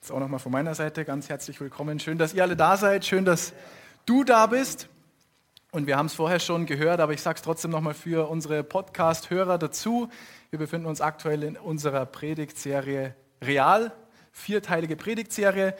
[0.00, 2.00] jetzt auch nochmal von meiner Seite ganz herzlich willkommen.
[2.00, 3.04] Schön, dass ihr alle da seid.
[3.04, 3.52] Schön, dass
[4.06, 4.88] du da bist.
[5.72, 8.64] Und wir haben es vorher schon gehört, aber ich sage es trotzdem nochmal für unsere
[8.64, 10.08] Podcast-Hörer dazu.
[10.48, 13.92] Wir befinden uns aktuell in unserer Predigtserie Real,
[14.32, 15.74] vierteilige Predigtserie.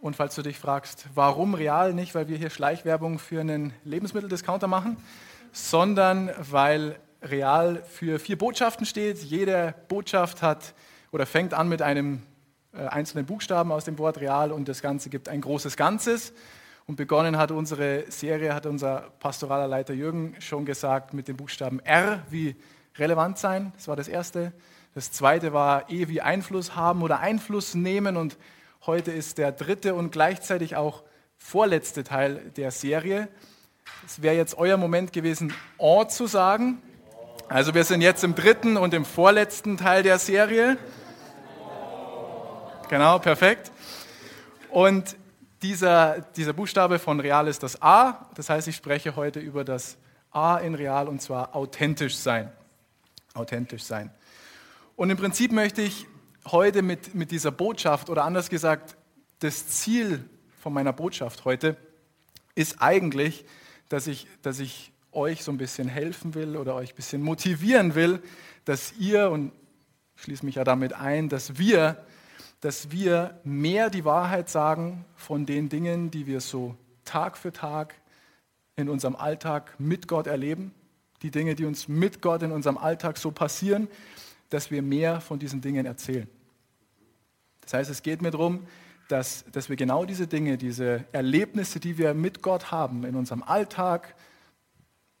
[0.00, 4.66] Und falls du dich fragst, warum Real, nicht weil wir hier Schleichwerbung für einen Lebensmitteldiscounter
[4.66, 4.98] machen,
[5.52, 9.16] sondern weil Real für vier Botschaften steht.
[9.22, 10.74] Jede Botschaft hat
[11.10, 12.20] oder fängt an mit einem
[12.78, 16.32] äh, einzelnen Buchstaben aus dem Wort real und das Ganze gibt ein großes Ganzes.
[16.86, 21.80] Und begonnen hat unsere Serie, hat unser pastoraler Leiter Jürgen schon gesagt, mit dem Buchstaben
[21.80, 22.54] R wie
[22.96, 23.72] relevant sein.
[23.76, 24.52] Das war das Erste.
[24.94, 28.16] Das Zweite war E wie Einfluss haben oder Einfluss nehmen.
[28.16, 28.38] Und
[28.86, 31.02] heute ist der dritte und gleichzeitig auch
[31.36, 33.28] vorletzte Teil der Serie.
[34.06, 36.80] Es wäre jetzt euer Moment gewesen, O zu sagen.
[37.48, 40.78] Also wir sind jetzt im dritten und im vorletzten Teil der Serie.
[42.88, 43.72] Genau, perfekt.
[44.70, 45.16] Und
[45.62, 48.30] dieser, dieser Buchstabe von Real ist das A.
[48.34, 49.96] Das heißt, ich spreche heute über das
[50.30, 52.52] A in Real und zwar authentisch sein.
[53.34, 54.10] Authentisch sein.
[54.94, 56.06] Und im Prinzip möchte ich
[56.46, 58.96] heute mit, mit dieser Botschaft oder anders gesagt,
[59.40, 60.24] das Ziel
[60.60, 61.76] von meiner Botschaft heute
[62.54, 63.44] ist eigentlich,
[63.88, 67.96] dass ich, dass ich euch so ein bisschen helfen will oder euch ein bisschen motivieren
[67.96, 68.22] will,
[68.64, 69.50] dass ihr, und
[70.14, 72.06] schließe mich ja damit ein, dass wir
[72.60, 77.94] dass wir mehr die Wahrheit sagen von den Dingen, die wir so Tag für Tag
[78.76, 80.74] in unserem Alltag mit Gott erleben,
[81.22, 83.88] die Dinge, die uns mit Gott in unserem Alltag so passieren,
[84.50, 86.28] dass wir mehr von diesen Dingen erzählen.
[87.62, 88.66] Das heißt, es geht mir darum,
[89.08, 93.42] dass, dass wir genau diese Dinge, diese Erlebnisse, die wir mit Gott haben in unserem
[93.42, 94.14] Alltag,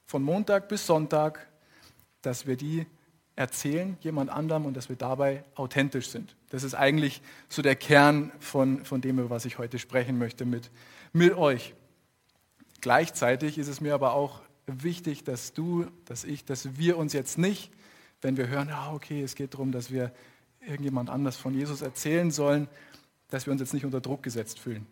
[0.06, 1.48] von Montag bis Sonntag,
[2.22, 2.86] dass wir die
[3.36, 6.34] erzählen jemand anderem und dass wir dabei authentisch sind.
[6.48, 10.46] Das ist eigentlich so der Kern von, von dem, über was ich heute sprechen möchte
[10.46, 10.70] mit,
[11.12, 11.74] mit euch.
[12.80, 17.36] Gleichzeitig ist es mir aber auch wichtig, dass du, dass ich, dass wir uns jetzt
[17.36, 17.70] nicht,
[18.22, 20.12] wenn wir hören, ah, okay, es geht darum, dass wir
[20.60, 22.68] irgendjemand anders von Jesus erzählen sollen,
[23.28, 24.86] dass wir uns jetzt nicht unter Druck gesetzt fühlen.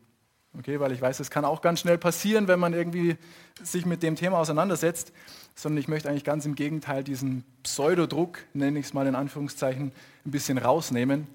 [0.56, 3.16] Okay, weil ich weiß, es kann auch ganz schnell passieren, wenn man irgendwie
[3.60, 5.12] sich mit dem Thema auseinandersetzt,
[5.56, 9.91] sondern ich möchte eigentlich ganz im Gegenteil diesen Pseudodruck, nenne ich es mal in Anführungszeichen,
[10.25, 11.26] ein bisschen rausnehmen.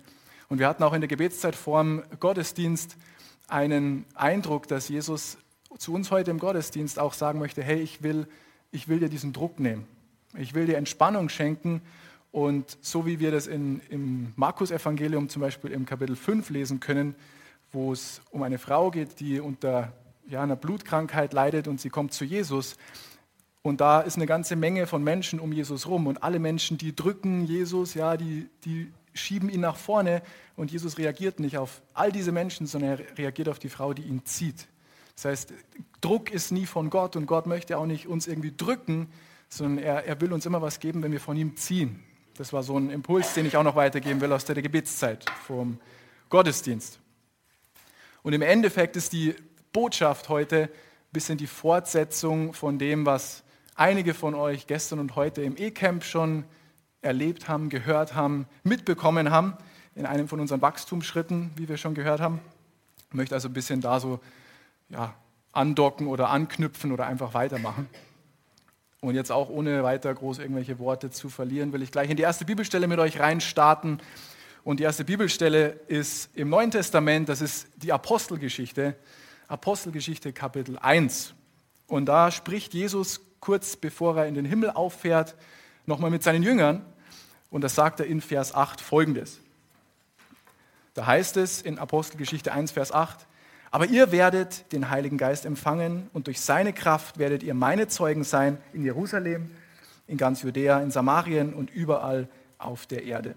[0.47, 2.96] Und wir hatten auch in der Gebetszeit vorm Gottesdienst
[3.50, 5.38] einen Eindruck, dass Jesus
[5.78, 8.25] zu uns heute im Gottesdienst auch sagen möchte, hey, ich will,
[8.72, 9.86] ich will dir diesen Druck nehmen.
[10.38, 11.81] Ich will dir Entspannung schenken.
[12.31, 17.16] Und so wie wir das in, im Markus-Evangelium zum Beispiel im Kapitel 5 lesen können,
[17.72, 19.94] wo es um eine Frau geht, die unter
[20.28, 22.78] ja, einer Blutkrankheit leidet und sie kommt zu Jesus.
[23.62, 26.96] Und da ist eine ganze Menge von Menschen um Jesus rum und alle Menschen, die
[26.96, 30.22] drücken Jesus, ja, die, die schieben ihn nach vorne
[30.56, 34.03] und Jesus reagiert nicht auf all diese Menschen, sondern er reagiert auf die Frau, die
[34.03, 34.68] ihn zieht.
[35.16, 35.53] Das heißt,
[36.00, 39.07] Druck ist nie von Gott und Gott möchte auch nicht uns irgendwie drücken,
[39.50, 42.03] sondern er, er will uns immer was geben, wenn wir von ihm ziehen.
[42.38, 45.78] Das war so ein Impuls, den ich auch noch weitergeben will aus der Gebetszeit vom
[46.30, 46.99] Gottesdienst.
[48.24, 49.35] Und im Endeffekt ist die
[49.72, 50.69] Botschaft heute ein
[51.13, 53.44] bisschen die Fortsetzung von dem, was
[53.75, 56.44] einige von euch gestern und heute im E-Camp schon
[57.02, 59.56] erlebt haben, gehört haben, mitbekommen haben,
[59.96, 62.41] in einem von unseren Wachstumsschritten, wie wir schon gehört haben.
[63.09, 64.19] Ich möchte also ein bisschen da so
[64.90, 65.13] ja,
[65.51, 67.90] andocken oder anknüpfen oder einfach weitermachen.
[69.01, 72.24] Und jetzt auch ohne weiter groß irgendwelche Worte zu verlieren, will ich gleich in die
[72.24, 74.01] erste Bibelstelle mit euch reinstarten.
[74.64, 78.95] Und die erste Bibelstelle ist im Neuen Testament, das ist die Apostelgeschichte,
[79.48, 81.33] Apostelgeschichte Kapitel 1.
[81.88, 85.36] Und da spricht Jesus kurz bevor er in den Himmel auffährt,
[85.86, 86.86] nochmal mit seinen Jüngern.
[87.50, 89.39] Und das sagt er in Vers 8 folgendes.
[90.94, 93.25] Da heißt es in Apostelgeschichte 1, Vers 8,
[93.72, 98.24] aber ihr werdet den Heiligen Geist empfangen und durch seine Kraft werdet ihr meine Zeugen
[98.24, 99.51] sein in Jerusalem,
[100.07, 103.36] in ganz Judäa, in Samarien und überall auf der Erde.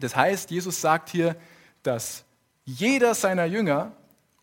[0.00, 1.36] Das heißt, Jesus sagt hier,
[1.82, 2.24] dass
[2.64, 3.92] jeder seiner Jünger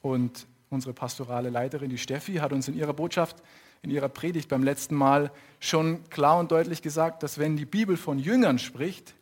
[0.02, 3.38] und unsere pastorale Leiterin, die Steffi, hat uns in ihrer Botschaft,
[3.84, 7.98] in ihrer Predigt beim letzten Mal schon klar und deutlich gesagt, dass wenn die Bibel
[7.98, 9.14] von Jüngern spricht,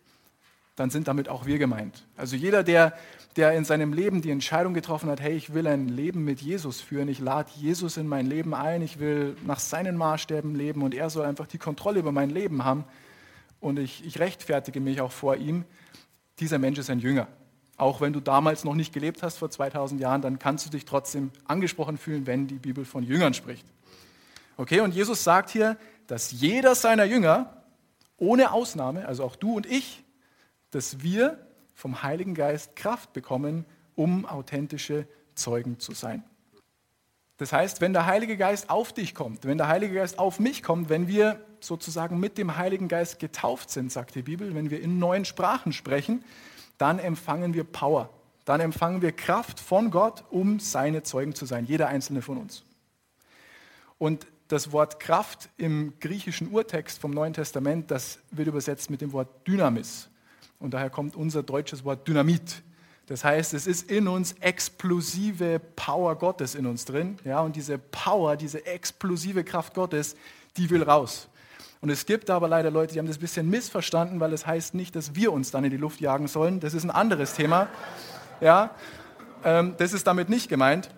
[0.75, 2.05] dann sind damit auch wir gemeint.
[2.15, 2.93] Also jeder, der,
[3.35, 6.79] der in seinem Leben die Entscheidung getroffen hat, hey, ich will ein Leben mit Jesus
[6.79, 10.93] führen, ich lade Jesus in mein Leben ein, ich will nach seinen Maßstäben leben und
[10.93, 12.85] er soll einfach die Kontrolle über mein Leben haben
[13.59, 15.65] und ich, ich rechtfertige mich auch vor ihm,
[16.41, 17.27] dieser Mensch ist ein Jünger.
[17.77, 20.85] Auch wenn du damals noch nicht gelebt hast, vor 2000 Jahren, dann kannst du dich
[20.85, 23.65] trotzdem angesprochen fühlen, wenn die Bibel von Jüngern spricht.
[24.57, 25.77] Okay, und Jesus sagt hier,
[26.07, 27.63] dass jeder seiner Jünger,
[28.17, 30.03] ohne Ausnahme, also auch du und ich,
[30.71, 31.39] dass wir
[31.73, 33.65] vom Heiligen Geist Kraft bekommen,
[33.95, 36.23] um authentische Zeugen zu sein.
[37.37, 40.61] Das heißt, wenn der Heilige Geist auf dich kommt, wenn der Heilige Geist auf mich
[40.61, 44.81] kommt, wenn wir sozusagen mit dem Heiligen Geist getauft sind, sagt die Bibel, wenn wir
[44.81, 46.23] in neuen Sprachen sprechen,
[46.77, 48.09] dann empfangen wir Power.
[48.45, 52.63] Dann empfangen wir Kraft von Gott, um seine Zeugen zu sein, jeder einzelne von uns.
[53.97, 59.13] Und das Wort Kraft im griechischen Urtext vom Neuen Testament, das wird übersetzt mit dem
[59.13, 60.09] Wort Dynamis.
[60.59, 62.61] Und daher kommt unser deutsches Wort Dynamit.
[63.07, 67.17] Das heißt, es ist in uns explosive Power Gottes in uns drin.
[67.23, 70.15] Ja, und diese Power, diese explosive Kraft Gottes,
[70.57, 71.27] die will raus.
[71.81, 74.75] Und es gibt aber leider Leute, die haben das ein bisschen missverstanden, weil es heißt
[74.75, 76.59] nicht, dass wir uns dann in die Luft jagen sollen.
[76.59, 77.67] Das ist ein anderes Thema.
[78.39, 78.75] Ja,
[79.43, 80.89] ähm, das ist damit nicht gemeint.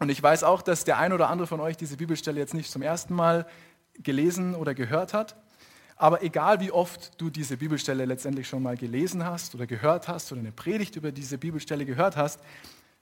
[0.00, 2.70] Und ich weiß auch, dass der ein oder andere von euch diese Bibelstelle jetzt nicht
[2.70, 3.46] zum ersten Mal
[3.94, 5.36] gelesen oder gehört hat.
[5.96, 10.30] Aber egal wie oft du diese Bibelstelle letztendlich schon mal gelesen hast oder gehört hast
[10.32, 12.40] oder eine Predigt über diese Bibelstelle gehört hast,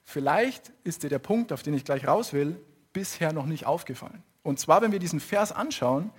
[0.03, 2.59] vielleicht ist dir der Punkt, auf den ich gleich raus will,
[2.93, 4.23] bisher noch nicht aufgefallen.
[4.41, 6.11] Und zwar, wenn wir diesen Vers anschauen,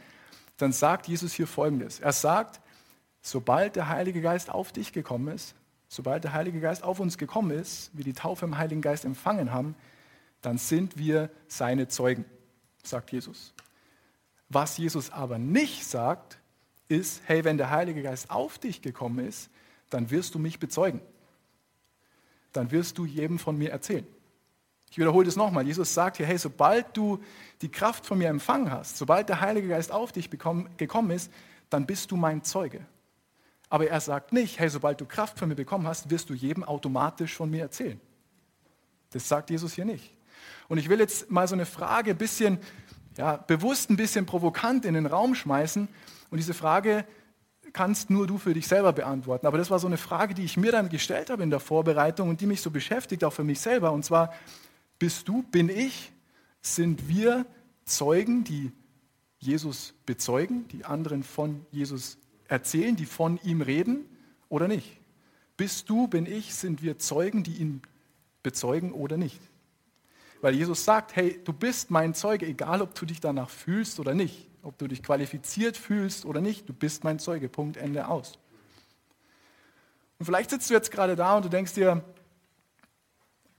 [0.59, 2.01] dann sagt Jesus hier Folgendes.
[2.01, 2.61] Er sagt,
[3.23, 5.55] sobald der Heilige Geist auf dich gekommen ist,
[5.89, 9.53] sobald der Heilige Geist auf uns gekommen ist, wir die Taufe im Heiligen Geist empfangen
[9.53, 9.75] haben,
[10.43, 12.25] dann sind wir seine Zeugen,
[12.83, 13.55] sagt Jesus.
[14.49, 16.39] Was Jesus aber nicht sagt,
[16.89, 19.51] ist, hey, wenn der Heilige Geist auf dich gekommen ist,
[19.91, 21.01] dann wirst du mich bezeugen.
[22.53, 24.07] Dann wirst du jedem von mir erzählen.
[24.91, 25.67] Ich wiederhole das nochmal.
[25.67, 27.23] Jesus sagt hier, hey, sobald du
[27.61, 31.31] die Kraft von mir empfangen hast, sobald der Heilige Geist auf dich gekommen ist,
[31.71, 32.81] dann bist du mein Zeuge.
[33.69, 36.65] Aber er sagt nicht, hey, sobald du Kraft von mir bekommen hast, wirst du jedem
[36.65, 38.01] automatisch von mir erzählen.
[39.11, 40.15] Das sagt Jesus hier nicht.
[40.69, 42.59] Und ich will jetzt mal so eine Frage ein bisschen,
[43.17, 45.89] ja, bewusst ein bisschen provokant in den Raum schmeißen.
[46.31, 47.05] Und diese Frage
[47.73, 49.47] kannst nur du für dich selber beantworten.
[49.47, 52.29] Aber das war so eine Frage, die ich mir dann gestellt habe in der Vorbereitung
[52.29, 53.93] und die mich so beschäftigt, auch für mich selber.
[53.93, 54.33] Und zwar,
[54.99, 56.13] bist du, bin ich,
[56.61, 57.47] sind wir
[57.85, 58.73] Zeugen, die
[59.39, 62.19] Jesus bezeugen, die anderen von Jesus
[62.49, 64.05] erzählen, die von ihm reden
[64.49, 64.99] oder nicht?
[65.57, 67.83] Bist du, bin ich, sind wir Zeugen, die ihn
[68.43, 69.41] bezeugen oder nicht?
[70.41, 74.15] Weil Jesus sagt, hey, du bist mein Zeuge, egal ob du dich danach fühlst oder
[74.15, 78.39] nicht, ob du dich qualifiziert fühlst oder nicht, du bist mein Zeuge, Punkt, Ende aus.
[80.19, 82.05] Und vielleicht sitzt du jetzt gerade da und du denkst dir,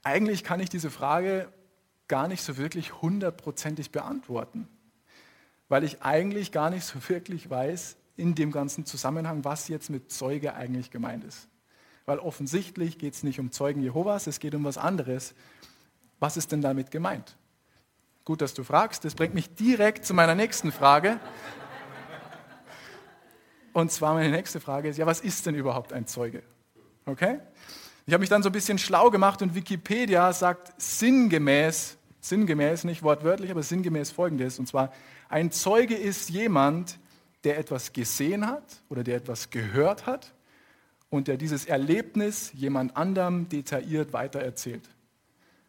[0.02, 1.52] eigentlich kann ich diese Frage
[2.08, 4.68] gar nicht so wirklich hundertprozentig beantworten,
[5.68, 10.10] weil ich eigentlich gar nicht so wirklich weiß in dem ganzen Zusammenhang, was jetzt mit
[10.10, 11.48] Zeuge eigentlich gemeint ist.
[12.06, 15.34] Weil offensichtlich geht es nicht um Zeugen Jehovas, es geht um was anderes.
[16.18, 17.36] Was ist denn damit gemeint?
[18.24, 19.04] Gut, dass du fragst.
[19.04, 21.20] Das bringt mich direkt zu meiner nächsten Frage.
[23.72, 26.42] Und zwar meine nächste Frage ist, ja, was ist denn überhaupt ein Zeuge?
[27.06, 27.38] Okay?
[28.06, 33.02] Ich habe mich dann so ein bisschen schlau gemacht und Wikipedia sagt sinngemäß, sinngemäß, nicht
[33.02, 34.58] wortwörtlich, aber sinngemäß folgendes.
[34.58, 34.92] Und zwar,
[35.28, 36.98] ein Zeuge ist jemand,
[37.44, 40.32] der etwas gesehen hat oder der etwas gehört hat
[41.08, 44.88] und der dieses Erlebnis jemand anderem detailliert weitererzählt.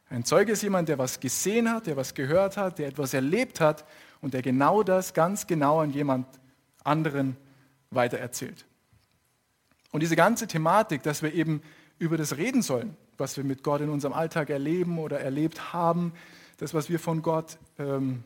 [0.09, 3.61] Ein Zeuge ist jemand, der was gesehen hat, der was gehört hat, der etwas erlebt
[3.61, 3.85] hat
[4.19, 6.27] und der genau das ganz genau an jemand
[6.83, 7.37] anderen
[7.91, 8.65] weitererzählt.
[9.91, 11.61] Und diese ganze Thematik, dass wir eben
[12.01, 16.13] über das reden sollen, was wir mit Gott in unserem Alltag erleben oder erlebt haben,
[16.57, 18.23] das, was wir von Gott ähm,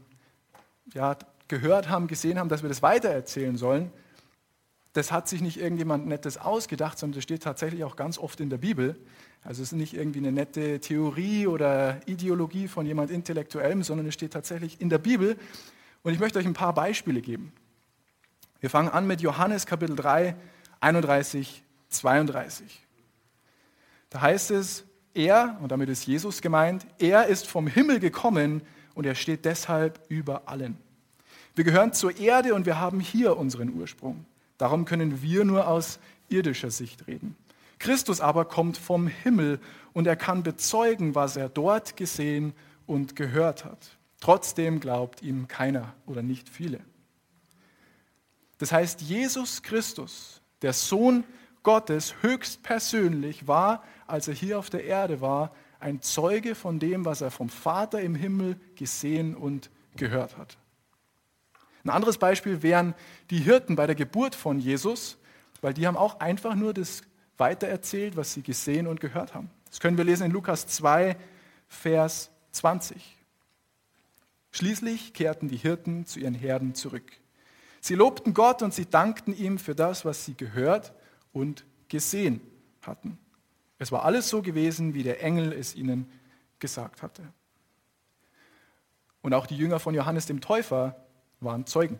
[0.94, 1.18] ja,
[1.50, 3.92] gehört haben, gesehen haben, dass wir das weitererzählen sollen,
[4.94, 8.50] das hat sich nicht irgendjemand Nettes ausgedacht, sondern das steht tatsächlich auch ganz oft in
[8.50, 8.96] der Bibel.
[9.44, 14.14] Also es ist nicht irgendwie eine nette Theorie oder Ideologie von jemand Intellektuellem, sondern es
[14.14, 15.36] steht tatsächlich in der Bibel.
[16.02, 17.52] Und ich möchte euch ein paar Beispiele geben.
[18.62, 20.34] Wir fangen an mit Johannes Kapitel 3,
[20.80, 22.85] 31, 32.
[24.16, 28.62] Da heißt es, er, und damit ist Jesus gemeint, er ist vom Himmel gekommen
[28.94, 30.78] und er steht deshalb über allen.
[31.54, 34.26] Wir gehören zur Erde und wir haben hier unseren Ursprung.
[34.58, 37.36] Darum können wir nur aus irdischer Sicht reden.
[37.78, 39.60] Christus aber kommt vom Himmel
[39.92, 42.54] und er kann bezeugen, was er dort gesehen
[42.86, 43.98] und gehört hat.
[44.22, 46.80] Trotzdem glaubt ihm keiner oder nicht viele.
[48.60, 51.26] Das heißt, Jesus Christus, der Sohn
[51.66, 57.20] Gottes höchstpersönlich war, als er hier auf der Erde war, ein Zeuge von dem, was
[57.20, 60.58] er vom Vater im Himmel gesehen und gehört hat.
[61.84, 62.96] Ein anderes Beispiel wären
[63.30, 65.18] die Hirten bei der Geburt von Jesus,
[65.62, 67.02] weil die haben auch einfach nur das
[67.38, 69.50] weitererzählt, was sie gesehen und gehört haben.
[69.68, 71.18] Das können wir lesen in Lukas 2,
[71.68, 73.18] Vers 20.
[74.52, 77.12] Schließlich kehrten die Hirten zu ihren Herden zurück.
[77.82, 80.94] Sie lobten Gott und sie dankten ihm für das, was sie gehört
[81.36, 82.40] und gesehen
[82.82, 83.20] hatten.
[83.78, 86.10] Es war alles so gewesen, wie der Engel es ihnen
[86.60, 87.24] gesagt hatte.
[89.22, 90.96] Und auch die Jünger von Johannes dem Täufer
[91.42, 92.00] waren Zeugen,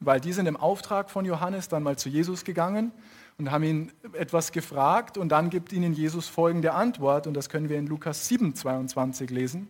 [0.00, 2.90] weil die sind im Auftrag von Johannes dann mal zu Jesus gegangen
[3.38, 7.68] und haben ihn etwas gefragt und dann gibt ihnen Jesus folgende Antwort und das können
[7.68, 9.68] wir in Lukas 7, 22 lesen.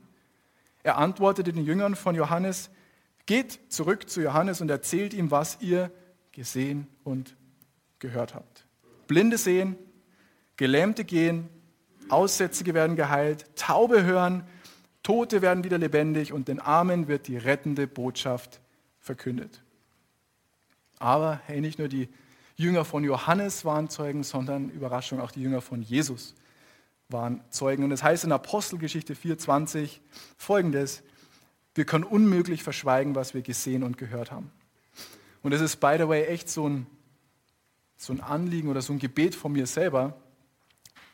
[0.82, 2.70] Er antwortete den Jüngern von Johannes,
[3.26, 5.90] geht zurück zu Johannes und erzählt ihm, was ihr
[6.32, 7.36] gesehen und
[7.98, 8.55] gehört habt.
[9.06, 9.76] Blinde sehen,
[10.56, 11.48] Gelähmte gehen,
[12.08, 14.44] Aussätzige werden geheilt, Taube hören,
[15.02, 18.60] Tote werden wieder lebendig und den Armen wird die rettende Botschaft
[18.98, 19.62] verkündet.
[20.98, 22.08] Aber hey, nicht nur die
[22.56, 26.34] Jünger von Johannes waren Zeugen, sondern Überraschung, auch die Jünger von Jesus
[27.08, 27.84] waren Zeugen.
[27.84, 30.00] Und es heißt in Apostelgeschichte 4,20
[30.36, 31.02] folgendes:
[31.74, 34.50] Wir können unmöglich verschweigen, was wir gesehen und gehört haben.
[35.42, 36.86] Und es ist, by the way, echt so ein,
[37.96, 40.14] so ein Anliegen oder so ein Gebet von mir selber,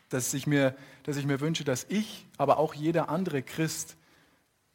[0.08, 0.74] dass ich mir,
[1.04, 3.96] dass ich mir wünsche, dass ich, aber auch jeder andere Christ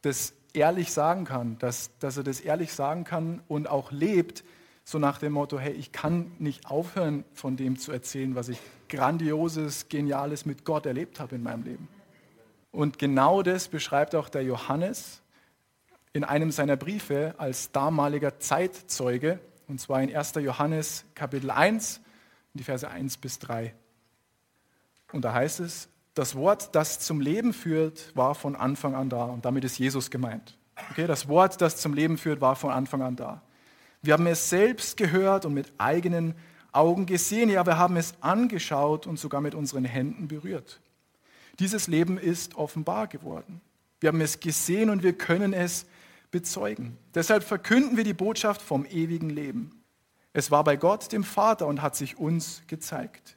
[0.02, 4.44] das ehrlich sagen kann, dass, dass er das ehrlich sagen kann und auch lebt,
[4.84, 8.58] so nach dem Motto, hey, ich kann nicht aufhören, von dem zu erzählen, was ich
[8.88, 11.88] grandioses, geniales mit Gott erlebt habe in meinem Leben.
[12.70, 15.20] Und genau das beschreibt auch der Johannes
[16.14, 20.34] in einem seiner Briefe als damaliger Zeitzeuge, und zwar in 1.
[20.36, 22.00] Johannes Kapitel 1,
[22.54, 23.74] die Verse 1 bis 3.
[25.12, 29.24] Und da heißt es, das Wort, das zum Leben führt, war von Anfang an da.
[29.24, 30.58] Und damit ist Jesus gemeint.
[30.90, 33.42] Okay, das Wort, das zum Leben führt, war von Anfang an da.
[34.02, 36.34] Wir haben es selbst gehört und mit eigenen
[36.72, 37.50] Augen gesehen.
[37.50, 40.80] Ja, wir haben es angeschaut und sogar mit unseren Händen berührt.
[41.58, 43.60] Dieses Leben ist offenbar geworden.
[44.00, 45.86] Wir haben es gesehen und wir können es
[46.30, 46.96] bezeugen.
[47.14, 49.82] Deshalb verkünden wir die Botschaft vom ewigen Leben.
[50.32, 53.36] Es war bei Gott, dem Vater, und hat sich uns gezeigt.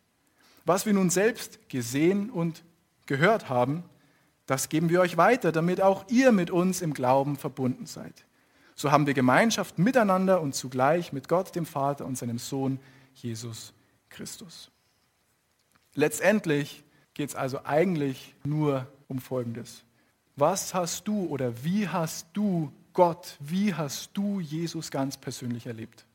[0.65, 2.63] Was wir nun selbst gesehen und
[3.05, 3.83] gehört haben,
[4.45, 8.25] das geben wir euch weiter, damit auch ihr mit uns im Glauben verbunden seid.
[8.75, 12.79] So haben wir Gemeinschaft miteinander und zugleich mit Gott, dem Vater und seinem Sohn
[13.13, 13.73] Jesus
[14.09, 14.71] Christus.
[15.93, 16.83] Letztendlich
[17.13, 19.83] geht es also eigentlich nur um Folgendes.
[20.35, 26.05] Was hast du oder wie hast du Gott, wie hast du Jesus ganz persönlich erlebt?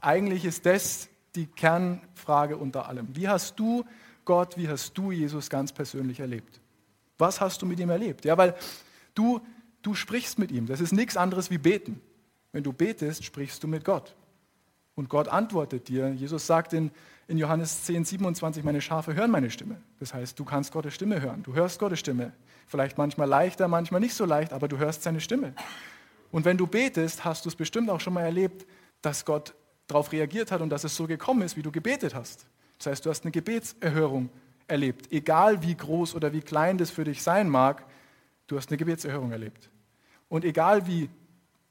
[0.00, 3.14] Eigentlich ist das die Kernfrage unter allem.
[3.14, 3.84] Wie hast du
[4.24, 6.60] Gott, wie hast du Jesus ganz persönlich erlebt?
[7.18, 8.24] Was hast du mit ihm erlebt?
[8.24, 8.54] Ja, weil
[9.14, 9.40] du,
[9.82, 10.66] du sprichst mit ihm.
[10.66, 12.00] Das ist nichts anderes wie beten.
[12.52, 14.14] Wenn du betest, sprichst du mit Gott.
[14.94, 16.12] Und Gott antwortet dir.
[16.12, 16.90] Jesus sagt in,
[17.30, 19.76] in Johannes 10, 27, meine Schafe hören meine Stimme.
[20.00, 21.44] Das heißt, du kannst Gottes Stimme hören.
[21.44, 22.32] Du hörst Gottes Stimme.
[22.66, 25.54] Vielleicht manchmal leichter, manchmal nicht so leicht, aber du hörst seine Stimme.
[26.32, 28.66] Und wenn du betest, hast du es bestimmt auch schon mal erlebt,
[29.00, 29.54] dass Gott
[29.86, 32.46] darauf reagiert hat und dass es so gekommen ist, wie du gebetet hast.
[32.78, 34.28] Das heißt, du hast eine Gebetserhörung
[34.66, 35.12] erlebt.
[35.12, 37.84] Egal wie groß oder wie klein das für dich sein mag,
[38.48, 39.70] du hast eine Gebetserhörung erlebt.
[40.28, 41.08] Und egal wie,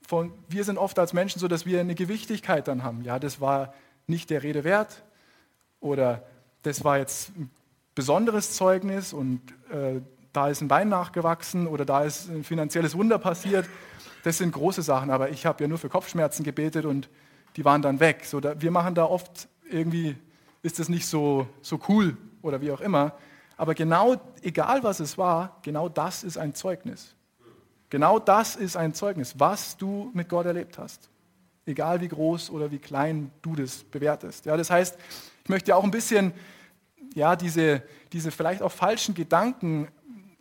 [0.07, 3.03] von, wir sind oft als Menschen so, dass wir eine Gewichtigkeit dann haben.
[3.03, 3.73] Ja, das war
[4.07, 5.03] nicht der Rede wert
[5.79, 6.23] oder
[6.63, 7.49] das war jetzt ein
[7.95, 10.01] besonderes Zeugnis und äh,
[10.33, 13.67] da ist ein Bein nachgewachsen oder da ist ein finanzielles Wunder passiert.
[14.23, 17.09] Das sind große Sachen, aber ich habe ja nur für Kopfschmerzen gebetet und
[17.55, 18.25] die waren dann weg.
[18.25, 20.15] So, da, wir machen da oft irgendwie,
[20.61, 23.13] ist das nicht so, so cool oder wie auch immer.
[23.57, 27.15] Aber genau, egal was es war, genau das ist ein Zeugnis.
[27.89, 31.09] Genau das ist ein Zeugnis, was du mit Gott erlebt hast.
[31.65, 34.45] Egal wie groß oder wie klein du das bewertest.
[34.45, 34.97] Ja, das heißt,
[35.49, 36.31] ich möchte auch ein bisschen
[37.15, 37.81] ja, diese,
[38.13, 39.87] diese vielleicht auch falschen Gedanken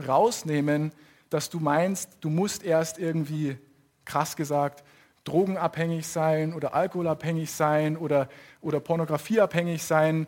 [0.07, 0.93] rausnehmen,
[1.31, 3.57] dass du meinst, du musst erst irgendwie,
[4.05, 4.85] krass gesagt,
[5.25, 8.29] drogenabhängig sein oder alkoholabhängig sein oder,
[8.61, 10.27] oder pornografieabhängig sein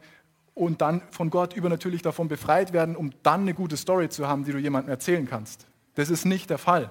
[0.55, 4.47] und dann von Gott übernatürlich davon befreit werden, um dann eine gute Story zu haben,
[4.47, 5.67] die du jemandem erzählen kannst.
[5.95, 6.89] Das ist nicht der Fall.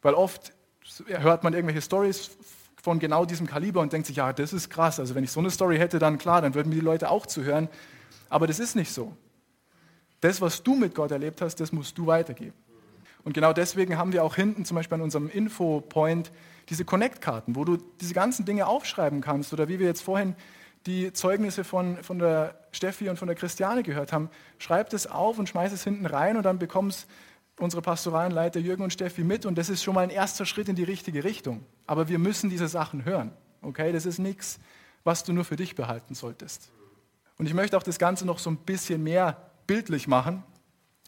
[0.00, 0.54] Weil oft
[1.06, 2.30] hört man irgendwelche Stories
[2.86, 5.00] von genau diesem Kaliber und denkt sich, ja, das ist krass.
[5.00, 7.26] Also wenn ich so eine Story hätte, dann klar, dann würden mir die Leute auch
[7.26, 7.68] zuhören.
[8.28, 9.16] Aber das ist nicht so.
[10.20, 12.54] Das, was du mit Gott erlebt hast, das musst du weitergeben.
[13.24, 16.30] Und genau deswegen haben wir auch hinten zum Beispiel an unserem Info-Point
[16.68, 20.36] diese Connect-Karten, wo du diese ganzen Dinge aufschreiben kannst oder wie wir jetzt vorhin
[20.86, 25.40] die Zeugnisse von, von der Steffi und von der Christiane gehört haben, schreibt es auf
[25.40, 27.08] und schmeißt es hinten rein und dann bekommen es
[27.58, 30.68] unsere pastoralen Leiter Jürgen und Steffi mit und das ist schon mal ein erster Schritt
[30.68, 31.64] in die richtige Richtung.
[31.86, 33.32] Aber wir müssen diese Sachen hören.
[33.62, 34.58] Okay, das ist nichts,
[35.04, 36.70] was du nur für dich behalten solltest.
[37.38, 40.42] Und ich möchte auch das Ganze noch so ein bisschen mehr bildlich machen.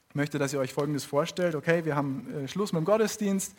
[0.08, 1.54] Ich möchte, dass ihr euch Folgendes vorstellt.
[1.54, 3.54] Okay, wir haben äh, Schluss mit dem Gottesdienst.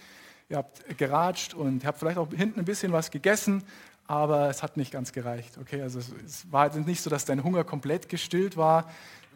[0.49, 3.63] Ihr habt geratscht und habt vielleicht auch hinten ein bisschen was gegessen,
[4.07, 5.59] aber es hat nicht ganz gereicht.
[5.59, 8.89] Okay, also es war nicht so, dass dein Hunger komplett gestillt war.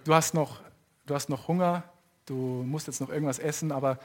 [0.06, 0.60] Du hast noch,
[1.06, 1.84] du hast noch Hunger,
[2.25, 4.00] du musst jetzt noch irgendwas essen, aber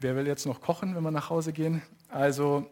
[0.00, 1.82] wer will jetzt noch kochen, wenn wir nach Hause gehen?
[2.08, 2.66] Also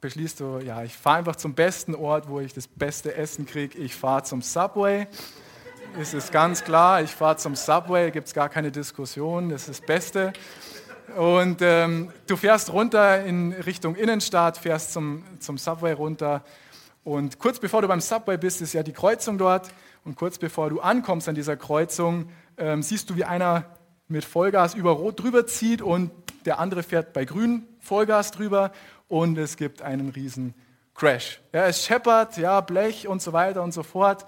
[0.00, 3.76] beschließt du, ja, ich fahre einfach zum besten Ort, wo ich das beste Essen kriege.
[3.78, 5.06] Ich fahre zum Subway.
[5.98, 9.80] Es ist ganz klar, ich fahre zum Subway, gibt es gar keine Diskussion, das ist
[9.80, 10.32] das Beste.
[11.16, 16.44] Und ähm, du fährst runter in Richtung Innenstadt, fährst zum, zum Subway runter.
[17.04, 19.70] Und kurz bevor du beim Subway bist, ist ja die Kreuzung dort.
[20.04, 23.64] Und kurz bevor du ankommst an dieser Kreuzung, ähm, siehst du, wie einer
[24.08, 26.10] mit Vollgas über Rot drüber zieht und
[26.44, 28.72] der andere fährt bei Grün Vollgas drüber
[29.08, 30.54] und es gibt einen riesen
[30.94, 31.40] Crash.
[31.52, 34.26] Ja, es scheppert, ja, Blech und so weiter und so fort.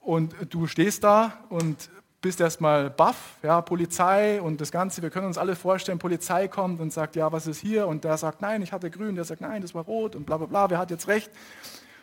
[0.00, 5.02] Und du stehst da und bist erstmal baff, ja, Polizei und das Ganze.
[5.02, 7.86] Wir können uns alle vorstellen, Polizei kommt und sagt, ja, was ist hier?
[7.86, 9.14] Und der sagt, nein, ich hatte grün.
[9.14, 11.30] Der sagt, nein, das war rot und bla bla bla, wer hat jetzt recht?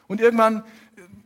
[0.08, 0.64] Und irgendwann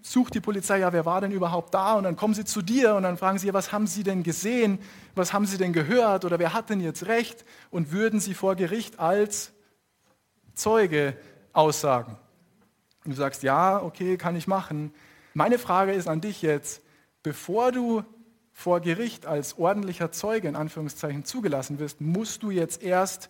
[0.02, 1.94] sucht die Polizei, ja, wer war denn überhaupt da?
[1.94, 4.80] Und dann kommen sie zu dir und dann fragen sie, was haben sie denn gesehen?
[5.16, 6.26] Was haben sie denn gehört?
[6.26, 7.46] Oder wer hat denn jetzt recht?
[7.70, 9.52] Und würden sie vor Gericht als
[10.54, 11.16] Zeuge
[11.54, 12.18] aussagen?
[13.06, 14.94] Und du sagst, ja, okay, kann ich machen.
[15.34, 16.82] Meine Frage ist an dich jetzt,
[17.24, 18.04] bevor du
[18.52, 23.30] vor Gericht als ordentlicher Zeuge in Anführungszeichen zugelassen wirst, musst du jetzt erst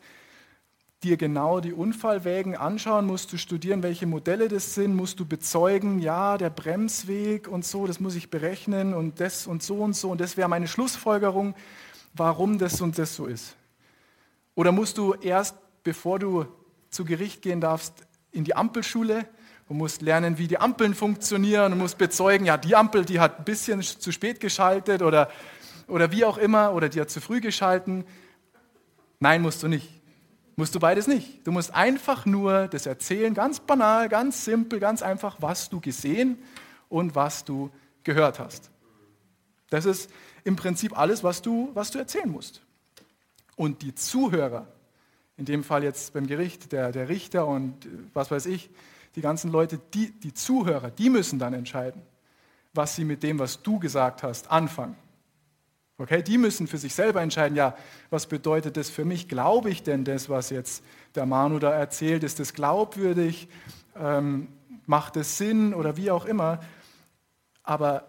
[1.04, 6.00] dir genau die Unfallwägen anschauen, musst du studieren, welche Modelle das sind, musst du bezeugen,
[6.00, 10.12] ja, der Bremsweg und so, das muss ich berechnen und das und so und so
[10.12, 11.56] und das wäre meine Schlussfolgerung,
[12.14, 13.56] warum das und das so ist.
[14.56, 16.46] Oder musst du erst, bevor du
[16.90, 17.94] zu Gericht gehen darfst,
[18.32, 19.26] in die Ampelschule
[19.70, 23.40] und musst lernen, wie die Ampeln funktionieren und musst bezeugen, ja, die Ampel, die hat
[23.40, 25.30] ein bisschen zu spät geschaltet oder,
[25.88, 28.04] oder wie auch immer, oder die hat zu früh geschalten.
[29.20, 29.99] Nein, musst du nicht.
[30.60, 31.48] Musst du beides nicht.
[31.48, 36.38] Du musst einfach nur das erzählen, ganz banal, ganz simpel, ganz einfach, was du gesehen
[36.90, 37.72] und was du
[38.04, 38.70] gehört hast.
[39.70, 40.12] Das ist
[40.44, 42.62] im Prinzip alles, was du, was du erzählen musst.
[43.56, 44.68] Und die Zuhörer,
[45.38, 48.70] in dem Fall jetzt beim Gericht, der, der Richter und was weiß ich,
[49.16, 52.02] die ganzen Leute, die, die Zuhörer, die müssen dann entscheiden,
[52.74, 54.98] was sie mit dem, was du gesagt hast, anfangen.
[56.00, 57.76] Okay, die müssen für sich selber entscheiden, ja,
[58.10, 59.28] was bedeutet das für mich?
[59.28, 60.82] Glaube ich denn das, was jetzt
[61.14, 62.24] der Manu da erzählt?
[62.24, 63.50] Ist das glaubwürdig?
[63.98, 64.48] Ähm,
[64.86, 66.62] macht es Sinn oder wie auch immer?
[67.64, 68.08] Aber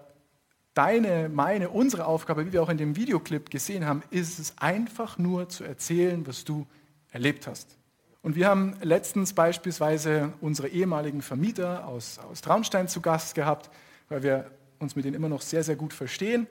[0.72, 5.18] deine, meine, unsere Aufgabe, wie wir auch in dem Videoclip gesehen haben, ist es einfach
[5.18, 6.68] nur zu erzählen, was du
[7.11, 7.76] erlebt hast.
[8.22, 13.68] Und wir haben letztens beispielsweise unsere ehemaligen Vermieter aus, aus Traunstein zu Gast gehabt,
[14.09, 16.46] weil wir uns mit denen immer noch sehr, sehr gut verstehen.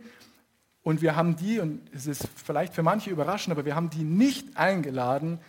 [0.84, 4.04] Und wir haben die, und es ist vielleicht für manche überraschend, aber wir haben die
[4.04, 5.40] nicht eingeladen,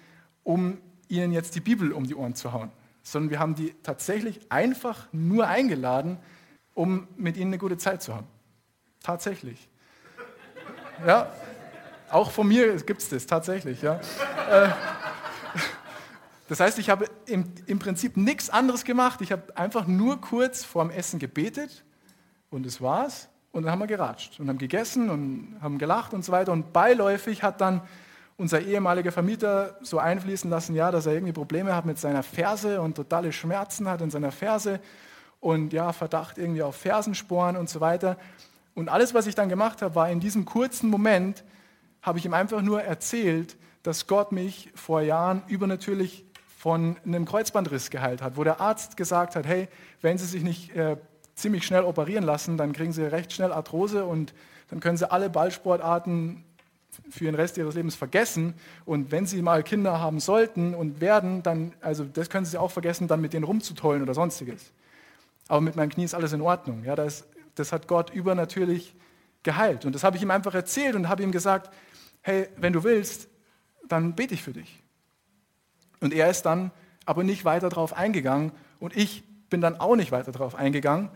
[0.42, 2.70] um ihnen jetzt die Bibel um die Ohren zu hauen,
[3.02, 6.18] sondern wir haben die tatsächlich einfach nur eingeladen,
[6.74, 8.26] um mit ihnen eine gute Zeit zu haben.
[9.02, 9.68] Tatsächlich.
[11.06, 11.32] Ja,
[12.10, 13.82] auch von mir gibt es das tatsächlich.
[13.82, 14.00] Ja.
[14.50, 14.68] Äh,
[16.48, 19.20] das heißt, ich habe im, im Prinzip nichts anderes gemacht.
[19.22, 21.84] Ich habe einfach nur kurz vorm Essen gebetet
[22.50, 23.28] und das war's.
[23.52, 26.52] Und dann haben wir geratscht und haben gegessen und haben gelacht und so weiter.
[26.52, 27.82] Und beiläufig hat dann
[28.36, 32.80] unser ehemaliger Vermieter so einfließen lassen, ja, dass er irgendwie Probleme hat mit seiner Ferse
[32.80, 34.80] und totale Schmerzen hat in seiner Ferse
[35.40, 38.16] und ja, Verdacht irgendwie auf Fersensporen und so weiter.
[38.74, 41.44] Und alles, was ich dann gemacht habe, war in diesem kurzen Moment,
[42.02, 46.24] habe ich ihm einfach nur erzählt, dass Gott mich vor Jahren übernatürlich
[46.56, 49.68] von einem Kreuzbandriss geheilt hat, wo der Arzt gesagt hat, hey,
[50.02, 50.96] wenn Sie sich nicht äh,
[51.40, 54.34] ziemlich schnell operieren lassen, dann kriegen sie recht schnell Arthrose und
[54.68, 56.44] dann können sie alle Ballsportarten
[57.10, 58.54] für den Rest ihres Lebens vergessen.
[58.84, 62.70] Und wenn sie mal Kinder haben sollten und werden, dann, also das können sie auch
[62.70, 64.72] vergessen, dann mit denen rumzutollen oder sonstiges.
[65.48, 66.84] Aber mit meinem Knie ist alles in Ordnung.
[66.84, 67.24] Ja, das,
[67.54, 68.94] das hat Gott übernatürlich
[69.42, 69.84] geheilt.
[69.84, 71.74] Und das habe ich ihm einfach erzählt und habe ihm gesagt,
[72.22, 73.28] hey, wenn du willst,
[73.88, 74.82] dann bete ich für dich.
[76.00, 76.70] Und er ist dann
[77.06, 81.10] aber nicht weiter darauf eingegangen und ich bin dann auch nicht weiter darauf eingegangen,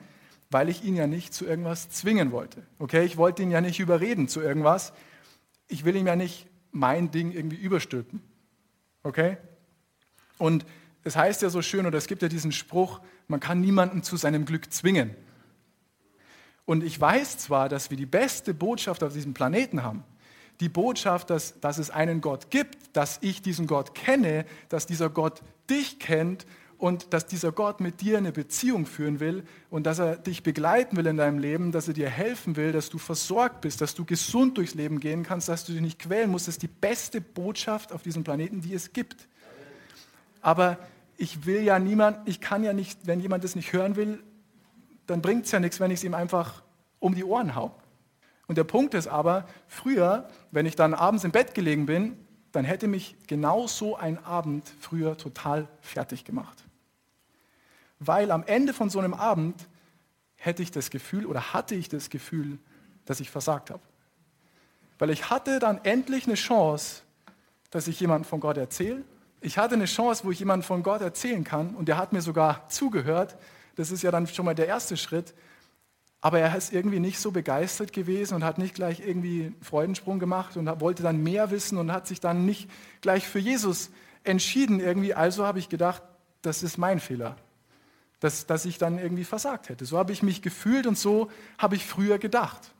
[0.50, 2.62] weil ich ihn ja nicht zu irgendwas zwingen wollte.
[2.78, 4.92] Okay, ich wollte ihn ja nicht überreden zu irgendwas.
[5.68, 8.22] Ich will ihm ja nicht mein Ding irgendwie überstülpen.
[9.02, 9.36] Okay?
[10.38, 10.64] Und
[11.04, 14.16] es heißt ja so schön, oder es gibt ja diesen Spruch, man kann niemanden zu
[14.16, 15.14] seinem Glück zwingen.
[16.64, 20.02] Und ich weiß zwar, dass wir die beste Botschaft auf diesem Planeten haben.
[20.60, 25.10] Die Botschaft, dass, dass es einen Gott gibt, dass ich diesen Gott kenne, dass dieser
[25.10, 26.46] Gott dich kennt
[26.78, 30.96] und dass dieser Gott mit dir eine Beziehung führen will und dass er dich begleiten
[30.96, 34.04] will in deinem Leben, dass er dir helfen will, dass du versorgt bist, dass du
[34.04, 37.20] gesund durchs Leben gehen kannst, dass du dich nicht quälen musst, das ist die beste
[37.20, 39.28] Botschaft auf diesem Planeten, die es gibt.
[40.40, 40.78] Aber
[41.16, 44.22] ich will ja niemand, ich kann ja nicht, wenn jemand das nicht hören will,
[45.06, 46.62] dann bringt es ja nichts, wenn ich es ihm einfach
[46.98, 47.74] um die Ohren hau.
[48.46, 52.16] Und der Punkt ist aber, früher, wenn ich dann abends im Bett gelegen bin,
[52.52, 56.63] dann hätte mich genau so ein Abend früher total fertig gemacht.
[57.98, 59.68] Weil am Ende von so einem Abend
[60.36, 62.58] hätte ich das Gefühl oder hatte ich das Gefühl,
[63.04, 63.82] dass ich versagt habe.
[64.98, 67.02] Weil ich hatte dann endlich eine Chance,
[67.70, 69.02] dass ich jemandem von Gott erzähle.
[69.40, 72.22] Ich hatte eine Chance, wo ich jemandem von Gott erzählen kann und der hat mir
[72.22, 73.36] sogar zugehört.
[73.76, 75.34] Das ist ja dann schon mal der erste Schritt.
[76.20, 80.18] Aber er ist irgendwie nicht so begeistert gewesen und hat nicht gleich irgendwie einen Freudensprung
[80.18, 82.70] gemacht und wollte dann mehr wissen und hat sich dann nicht
[83.02, 83.90] gleich für Jesus
[84.22, 85.12] entschieden irgendwie.
[85.12, 86.02] Also habe ich gedacht,
[86.40, 87.36] das ist mein Fehler,
[88.24, 89.84] dass, dass ich dann irgendwie versagt hätte.
[89.84, 92.72] So habe ich mich gefühlt und so habe ich früher gedacht.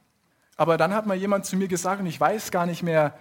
[0.57, 3.17] Aber dann hat mal jemand zu mir gesagt, und ich weiß gar nicht mehr,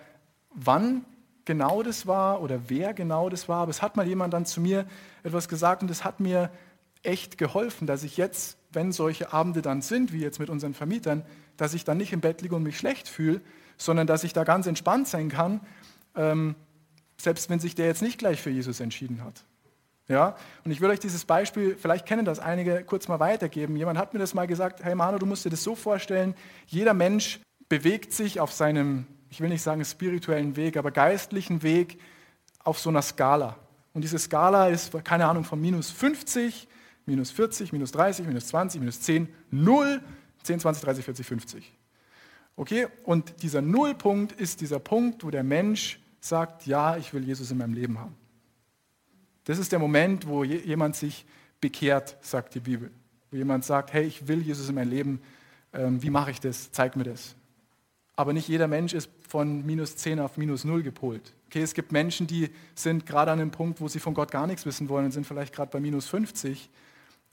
[0.54, 1.06] wann
[1.46, 4.62] genau das war oder wer genau das war, aber es hat mal jemand dann zu
[4.62, 4.86] mir
[5.24, 6.50] etwas gesagt und das hat mir
[7.02, 11.24] echt geholfen, dass ich jetzt wenn solche Abende dann sind, wie jetzt mit unseren Vermietern,
[11.58, 13.42] dass ich dann nicht im Bett liege und mich schlecht fühle,
[13.78, 15.62] sondern dass ich da ganz entspannt sein kann,
[16.16, 16.56] ähm,
[17.18, 19.44] selbst wenn sich der jetzt nicht gleich für Jesus entschieden hat.
[20.08, 20.36] Ja?
[20.64, 23.76] Und ich will euch dieses Beispiel, vielleicht kennen das einige, kurz mal weitergeben.
[23.76, 26.36] Jemand hat mir das mal gesagt, hey Manu, du musst dir das so vorstellen,
[26.68, 27.40] jeder Mensch
[27.70, 32.00] bewegt sich auf seinem, ich will nicht sagen spirituellen Weg, aber geistlichen Weg
[32.64, 33.58] auf so einer Skala.
[33.94, 36.68] Und diese Skala ist, keine Ahnung, von minus 50
[37.06, 40.02] minus 40, minus 30, minus 20, minus 10, 0,
[40.44, 41.78] 10, 20, 30, 40, 50.
[42.56, 42.88] Okay?
[43.04, 47.58] Und dieser Nullpunkt ist dieser Punkt, wo der Mensch sagt, ja, ich will Jesus in
[47.58, 48.16] meinem Leben haben.
[49.46, 51.26] Das ist der Moment, wo jemand sich
[51.60, 52.92] bekehrt, sagt die Bibel.
[53.32, 55.22] Wo jemand sagt, hey, ich will Jesus in mein Leben.
[55.74, 56.72] Ähm, wie mache ich das?
[56.72, 57.36] Zeig mir das.
[58.16, 61.34] Aber nicht jeder Mensch ist von minus 10 auf minus 0 gepolt.
[61.48, 64.46] Okay, es gibt Menschen, die sind gerade an einem Punkt, wo sie von Gott gar
[64.46, 66.70] nichts wissen wollen und sind vielleicht gerade bei minus 50.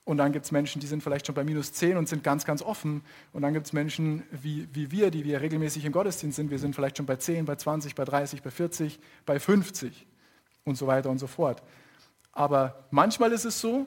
[0.04, 2.44] Und dann gibt es Menschen, die sind vielleicht schon bei minus 10 und sind ganz,
[2.44, 3.02] ganz offen.
[3.32, 6.50] Und dann gibt es Menschen wie, wie wir, die wir regelmäßig im Gottesdienst sind.
[6.50, 10.06] Wir sind vielleicht schon bei 10, bei 20, bei 30, bei 40, bei 50
[10.64, 11.62] und so weiter und so fort.
[12.32, 13.86] Aber manchmal ist es so,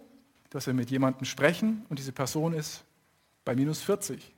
[0.50, 2.84] dass wir mit jemandem sprechen und diese Person ist
[3.46, 4.34] bei minus 40.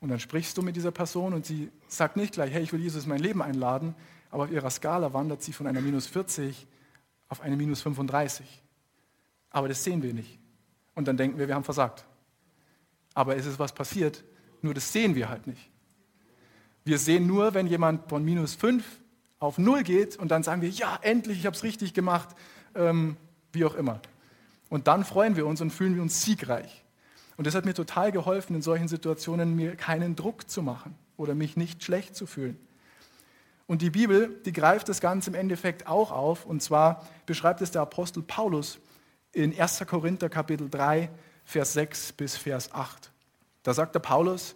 [0.00, 2.80] Und dann sprichst du mit dieser Person und sie sagt nicht gleich, hey, ich will
[2.80, 3.94] Jesus in mein Leben einladen,
[4.30, 6.66] aber auf ihrer Skala wandert sie von einer minus 40
[7.28, 8.62] auf eine minus 35.
[9.50, 10.38] Aber das sehen wir nicht.
[10.94, 12.04] Und dann denken wir, wir haben versagt.
[13.14, 14.24] Aber es ist was passiert,
[14.62, 15.70] nur das sehen wir halt nicht.
[16.84, 18.84] Wir sehen nur, wenn jemand von minus 5
[19.38, 22.30] auf 0 geht und dann sagen wir, ja, endlich, ich habe es richtig gemacht,
[22.74, 23.16] ähm,
[23.52, 24.00] wie auch immer.
[24.68, 26.82] Und dann freuen wir uns und fühlen wir uns siegreich.
[27.36, 31.34] Und das hat mir total geholfen, in solchen Situationen mir keinen Druck zu machen oder
[31.34, 32.58] mich nicht schlecht zu fühlen.
[33.66, 36.44] Und die Bibel, die greift das Ganze im Endeffekt auch auf.
[36.44, 38.78] Und zwar beschreibt es der Apostel Paulus
[39.32, 39.84] in 1.
[39.86, 41.10] Korinther Kapitel 3,
[41.44, 43.10] Vers 6 bis Vers 8.
[43.62, 44.54] Da sagt der Paulus,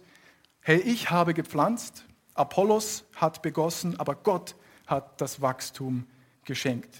[0.61, 4.55] hey, ich habe gepflanzt, Apollos hat begossen, aber Gott
[4.85, 6.05] hat das Wachstum
[6.43, 6.95] geschenkt.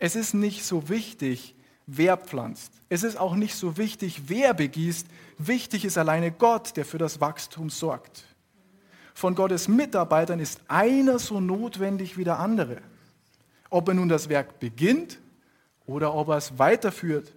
[0.00, 1.54] Es ist nicht so wichtig,
[1.86, 2.72] wer pflanzt.
[2.88, 5.06] Es ist auch nicht so wichtig, wer begießt.
[5.36, 8.24] Wichtig ist alleine Gott, der für das Wachstum sorgt.
[9.12, 12.78] Von Gottes Mitarbeitern ist einer so notwendig wie der andere.
[13.68, 15.18] Ob er nun das Werk beginnt
[15.84, 17.34] oder ob er es weiterführt.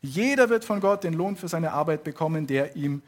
[0.00, 3.02] Jeder wird von Gott den Lohn für seine Arbeit bekommen, der ihm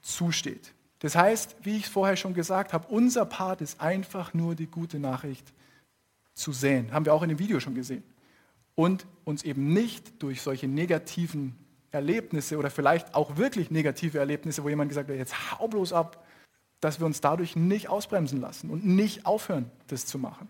[0.00, 0.72] zusteht.
[1.00, 4.98] Das heißt, wie ich vorher schon gesagt habe, unser Part ist einfach nur die gute
[4.98, 5.52] Nachricht
[6.32, 6.92] zu säen.
[6.94, 8.02] Haben wir auch in dem Video schon gesehen.
[8.78, 11.56] Und uns eben nicht durch solche negativen
[11.90, 16.24] Erlebnisse oder vielleicht auch wirklich negative Erlebnisse, wo jemand gesagt hat, jetzt hau bloß ab,
[16.78, 20.48] dass wir uns dadurch nicht ausbremsen lassen und nicht aufhören, das zu machen.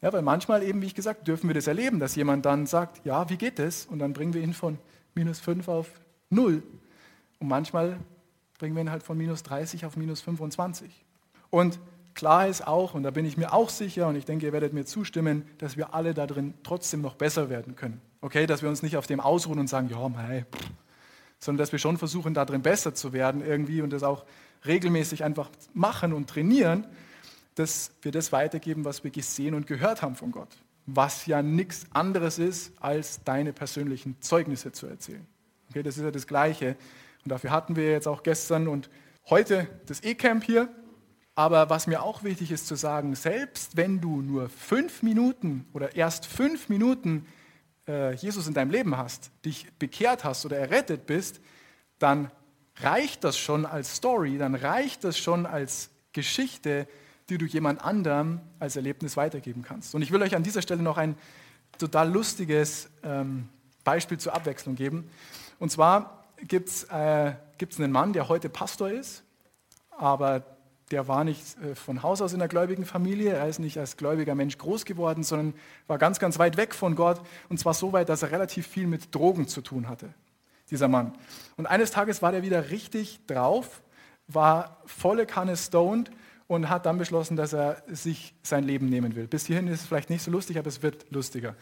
[0.00, 3.04] Ja, weil manchmal eben, wie ich gesagt, dürfen wir das erleben, dass jemand dann sagt,
[3.04, 3.84] ja, wie geht das?
[3.84, 4.78] Und dann bringen wir ihn von
[5.14, 5.90] minus 5 auf
[6.30, 6.62] 0.
[7.38, 7.98] Und manchmal
[8.58, 11.04] bringen wir ihn halt von minus 30 auf minus 25.
[11.50, 11.78] Und
[12.18, 14.72] klar ist auch, und da bin ich mir auch sicher, und ich denke, ihr werdet
[14.72, 18.00] mir zustimmen, dass wir alle da drin trotzdem noch besser werden können.
[18.20, 20.44] Okay, dass wir uns nicht auf dem ausruhen und sagen, ja, hey,
[21.38, 24.26] sondern dass wir schon versuchen, da drin besser zu werden irgendwie und das auch
[24.66, 26.84] regelmäßig einfach machen und trainieren
[27.58, 30.48] dass wir das weitergeben, was wir gesehen und gehört haben von Gott.
[30.86, 35.26] Was ja nichts anderes ist, als deine persönlichen Zeugnisse zu erzählen.
[35.70, 36.76] Okay, das ist ja das Gleiche.
[37.24, 38.88] Und dafür hatten wir jetzt auch gestern und
[39.28, 40.68] heute das E-Camp hier.
[41.38, 45.94] Aber was mir auch wichtig ist zu sagen, selbst wenn du nur fünf Minuten oder
[45.94, 47.28] erst fünf Minuten
[47.86, 51.38] äh, Jesus in deinem Leben hast, dich bekehrt hast oder errettet bist,
[52.00, 52.32] dann
[52.78, 56.88] reicht das schon als Story, dann reicht das schon als Geschichte,
[57.28, 59.94] die du jemand anderem als Erlebnis weitergeben kannst.
[59.94, 61.14] Und ich will euch an dieser Stelle noch ein
[61.78, 63.48] total lustiges ähm,
[63.84, 65.08] Beispiel zur Abwechslung geben.
[65.60, 67.34] Und zwar gibt es äh,
[67.78, 69.22] einen Mann, der heute Pastor ist,
[69.90, 70.57] aber
[70.90, 73.96] der war nicht äh, von Haus aus in einer gläubigen Familie, er ist nicht als
[73.96, 75.54] gläubiger Mensch groß geworden, sondern
[75.86, 78.86] war ganz, ganz weit weg von Gott und zwar so weit, dass er relativ viel
[78.86, 80.08] mit Drogen zu tun hatte,
[80.70, 81.12] dieser Mann.
[81.56, 83.82] Und eines Tages war er wieder richtig drauf,
[84.26, 86.10] war volle Kanne stoned
[86.46, 89.26] und hat dann beschlossen, dass er sich sein Leben nehmen will.
[89.26, 91.54] Bis hierhin ist es vielleicht nicht so lustig, aber es wird lustiger.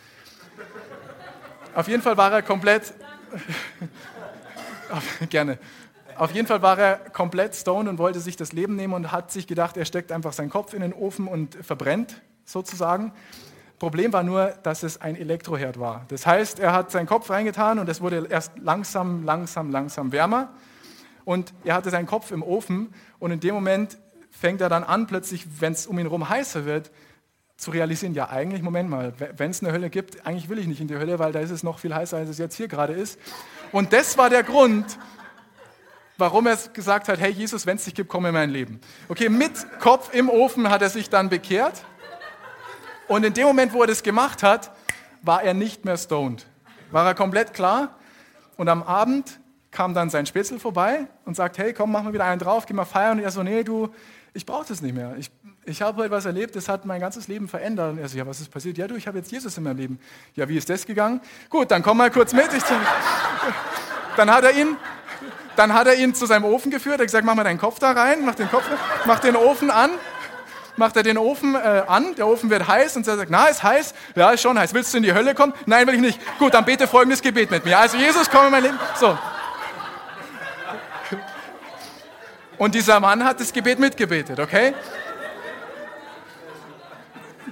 [1.74, 2.94] Auf jeden Fall war er komplett,
[5.28, 5.58] gerne,
[6.18, 9.31] auf jeden Fall war er komplett stoned und wollte sich das Leben nehmen und hat
[9.31, 13.12] sich gedacht, er steckt einfach seinen Kopf in den Ofen und verbrennt sozusagen.
[13.79, 16.07] Problem war nur, dass es ein Elektroherd war.
[16.09, 20.50] Das heißt, er hat seinen Kopf reingetan und es wurde erst langsam, langsam, langsam wärmer.
[21.24, 23.98] Und er hatte seinen Kopf im Ofen und in dem Moment
[24.31, 26.90] fängt er dann an, plötzlich, wenn es um ihn herum heißer wird,
[27.57, 30.81] zu realisieren, ja eigentlich, Moment mal, wenn es eine Hölle gibt, eigentlich will ich nicht
[30.81, 32.92] in die Hölle, weil da ist es noch viel heißer, als es jetzt hier gerade
[32.92, 33.18] ist.
[33.72, 34.98] Und das war der Grund,
[36.18, 38.81] warum er gesagt hat, hey Jesus, wenn es dich gibt, komm in mein Leben.
[39.09, 41.85] Okay, mit Kopf im Ofen hat er sich dann bekehrt.
[43.09, 44.72] Und in dem Moment, wo er das gemacht hat,
[45.22, 46.46] war er nicht mehr stoned.
[46.90, 47.96] War er komplett klar.
[48.57, 49.38] Und am Abend
[49.70, 52.72] kam dann sein Spätzle vorbei und sagt, hey, komm, mach mal wieder einen drauf, geh
[52.72, 53.18] mal feiern.
[53.18, 53.90] Und er so, nee, du,
[54.33, 55.14] ich brauche das nicht mehr.
[55.18, 55.31] Ich,
[55.64, 57.92] ich habe etwas erlebt, das hat mein ganzes Leben verändert.
[57.92, 58.79] Und er so, ja, was ist passiert?
[58.79, 60.00] Ja, du, ich habe jetzt Jesus in meinem Leben.
[60.35, 61.20] Ja, wie ist das gegangen?
[61.50, 62.52] Gut, dann komm mal kurz mit.
[62.55, 62.62] Ich,
[64.16, 64.76] dann hat er ihn,
[65.56, 66.96] dann hat er ihn zu seinem Ofen geführt.
[66.96, 68.64] Er hat gesagt, mach mal deinen Kopf da rein, mach den, Kopf,
[69.06, 69.90] mach den Ofen an.
[70.78, 73.62] Macht er den Ofen äh, an, der Ofen wird heiß und er sagt, na, ist
[73.62, 73.94] heiß?
[74.14, 74.74] Ja, ist schon heiß.
[74.74, 75.54] Willst du in die Hölle kommen?
[75.64, 76.20] Nein, will ich nicht.
[76.38, 77.78] Gut, dann bete folgendes Gebet mit mir.
[77.78, 78.78] Also Jesus, komm in mein Leben.
[79.00, 79.16] So,
[82.58, 84.74] Und dieser Mann hat das Gebet mitgebetet, okay?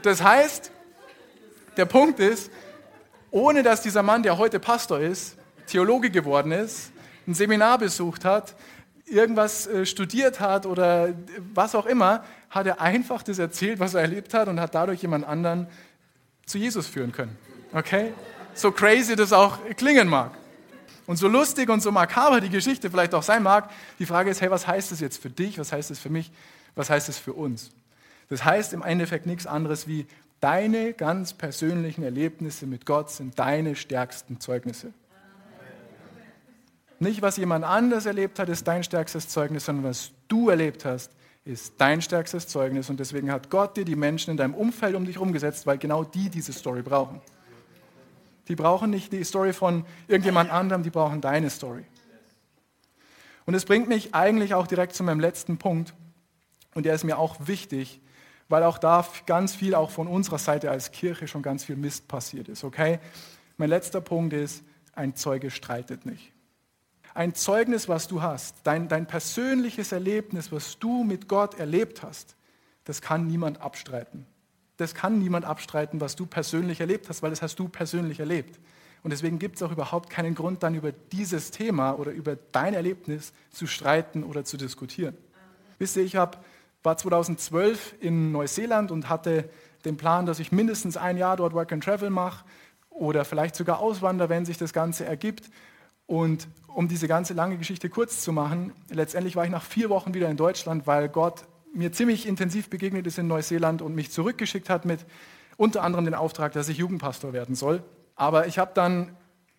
[0.02, 0.70] Das heißt,
[1.76, 2.50] der Punkt ist,
[3.30, 5.36] ohne dass dieser Mann, der heute Pastor ist,
[5.66, 6.90] Theologe geworden ist,
[7.26, 8.54] ein Seminar besucht hat,
[9.06, 11.14] irgendwas äh, studiert hat oder
[11.54, 15.02] was auch immer, hat er einfach das erzählt, was er erlebt hat und hat dadurch
[15.02, 15.66] jemand anderen
[16.46, 17.36] zu Jesus führen können.
[17.72, 18.12] Okay?
[18.54, 20.32] So crazy das auch klingen mag.
[21.06, 24.40] Und so lustig und so makaber die Geschichte vielleicht auch sein mag, die Frage ist,
[24.40, 25.58] hey, was heißt das jetzt für dich?
[25.58, 26.30] Was heißt das für mich?
[26.74, 27.70] Was heißt das für uns?
[28.30, 30.06] Das heißt im Endeffekt nichts anderes wie,
[30.40, 34.92] deine ganz persönlichen Erlebnisse mit Gott sind deine stärksten Zeugnisse.
[37.04, 41.12] Nicht, was jemand anders erlebt hat, ist dein stärkstes Zeugnis, sondern was du erlebt hast,
[41.44, 42.88] ist dein stärkstes Zeugnis.
[42.88, 45.76] Und deswegen hat Gott dir die Menschen in deinem Umfeld um dich herum gesetzt, weil
[45.76, 47.20] genau die diese Story brauchen.
[48.48, 51.84] Die brauchen nicht die Story von irgendjemand anderem, die brauchen deine Story.
[53.44, 55.92] Und es bringt mich eigentlich auch direkt zu meinem letzten Punkt.
[56.74, 58.00] Und der ist mir auch wichtig,
[58.48, 62.08] weil auch da ganz viel auch von unserer Seite als Kirche schon ganz viel Mist
[62.08, 62.64] passiert ist.
[62.64, 62.98] Okay?
[63.58, 64.64] Mein letzter Punkt ist,
[64.94, 66.33] ein Zeuge streitet nicht.
[67.14, 72.34] Ein Zeugnis, was du hast, dein, dein persönliches Erlebnis, was du mit Gott erlebt hast,
[72.84, 74.26] das kann niemand abstreiten.
[74.76, 78.58] Das kann niemand abstreiten, was du persönlich erlebt hast, weil das hast du persönlich erlebt.
[79.04, 82.74] Und deswegen gibt es auch überhaupt keinen Grund, dann über dieses Thema oder über dein
[82.74, 85.16] Erlebnis zu streiten oder zu diskutieren.
[85.78, 86.44] Wisst ihr, ich hab,
[86.82, 89.48] war 2012 in Neuseeland und hatte
[89.84, 92.44] den Plan, dass ich mindestens ein Jahr dort Work and Travel mache
[92.90, 95.50] oder vielleicht sogar auswandere, wenn sich das Ganze ergibt.
[96.06, 100.14] Und um diese ganze lange Geschichte kurz zu machen, letztendlich war ich nach vier Wochen
[100.14, 104.70] wieder in Deutschland, weil Gott mir ziemlich intensiv begegnet ist in Neuseeland und mich zurückgeschickt
[104.70, 105.04] hat mit
[105.56, 107.82] unter anderem den Auftrag, dass ich Jugendpastor werden soll.
[108.16, 109.16] Aber ich habe dann,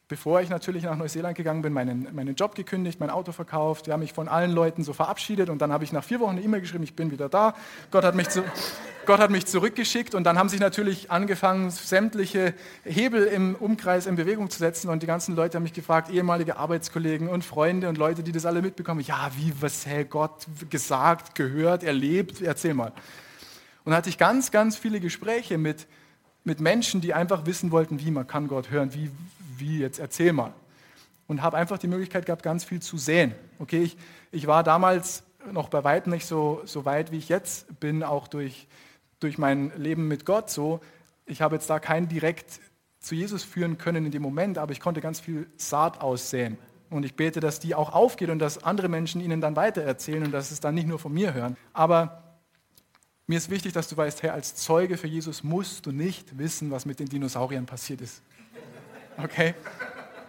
[0.07, 3.97] bevor ich natürlich nach Neuseeland gegangen bin, meinen, meinen Job gekündigt, mein Auto verkauft, ja,
[3.97, 6.61] mich von allen Leuten so verabschiedet und dann habe ich nach vier Wochen eine E-Mail
[6.61, 7.55] geschrieben, ich bin wieder da.
[7.89, 8.43] Gott hat mich zu,
[9.07, 14.15] Gott hat mich zurückgeschickt und dann haben sich natürlich angefangen, sämtliche Hebel im Umkreis in
[14.15, 17.97] Bewegung zu setzen und die ganzen Leute haben mich gefragt, ehemalige Arbeitskollegen und Freunde und
[17.97, 22.91] Leute, die das alle mitbekommen, ja, wie, was hat Gott gesagt, gehört, erlebt, erzähl mal.
[23.85, 25.87] Und da hatte ich ganz, ganz viele Gespräche mit,
[26.43, 29.09] mit Menschen, die einfach wissen wollten, wie man kann Gott hören, wie,
[29.59, 30.53] wie jetzt erzähl mal.
[31.27, 33.33] Und habe einfach die Möglichkeit gehabt, ganz viel zu sehen.
[33.59, 33.97] Okay, ich,
[34.31, 38.27] ich war damals noch bei weitem nicht so, so weit, wie ich jetzt bin, auch
[38.27, 38.67] durch
[39.19, 40.79] durch mein Leben mit Gott so.
[41.25, 42.59] Ich habe jetzt da keinen direkt
[42.99, 46.57] zu Jesus führen können in dem Moment, aber ich konnte ganz viel Saat aussehen.
[46.89, 50.31] Und ich bete, dass die auch aufgeht und dass andere Menschen ihnen dann weitererzählen und
[50.31, 51.57] dass es dann nicht nur von mir hören.
[51.73, 52.23] Aber
[53.27, 56.69] mir ist wichtig, dass du weißt, hey, als Zeuge für Jesus musst du nicht wissen,
[56.69, 58.21] was mit den Dinosauriern passiert ist.
[59.17, 59.55] Okay?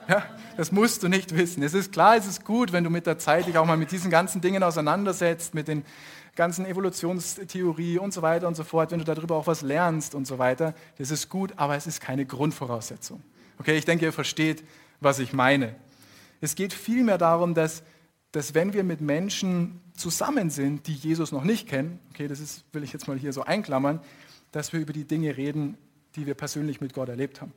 [0.08, 0.24] Ja,
[0.56, 1.62] das musst du nicht wissen.
[1.62, 3.90] Es ist klar, es ist gut, wenn du mit der Zeit dich auch mal mit
[3.90, 5.84] diesen ganzen Dingen auseinandersetzt, mit den
[6.36, 10.26] ganzen Evolutionstheorie und so weiter und so fort, wenn du darüber auch was lernst und
[10.26, 10.74] so weiter.
[10.98, 13.22] Das ist gut, aber es ist keine Grundvoraussetzung.
[13.58, 14.62] Okay, ich denke, ihr versteht,
[15.00, 15.74] was ich meine.
[16.40, 17.82] Es geht vielmehr darum, dass,
[18.32, 22.64] dass wenn wir mit Menschen zusammen sind, die Jesus noch nicht kennen, okay, das ist,
[22.72, 24.00] will ich jetzt mal hier so einklammern,
[24.52, 25.76] dass wir über die Dinge reden,
[26.14, 27.52] die wir persönlich mit Gott erlebt haben.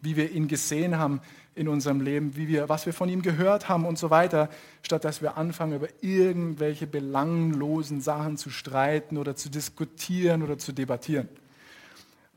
[0.00, 1.20] Wie wir ihn gesehen haben
[1.54, 4.48] in unserem Leben, wie wir, was wir von ihm gehört haben und so weiter,
[4.82, 10.72] statt dass wir anfangen, über irgendwelche belanglosen Sachen zu streiten oder zu diskutieren oder zu
[10.72, 11.28] debattieren.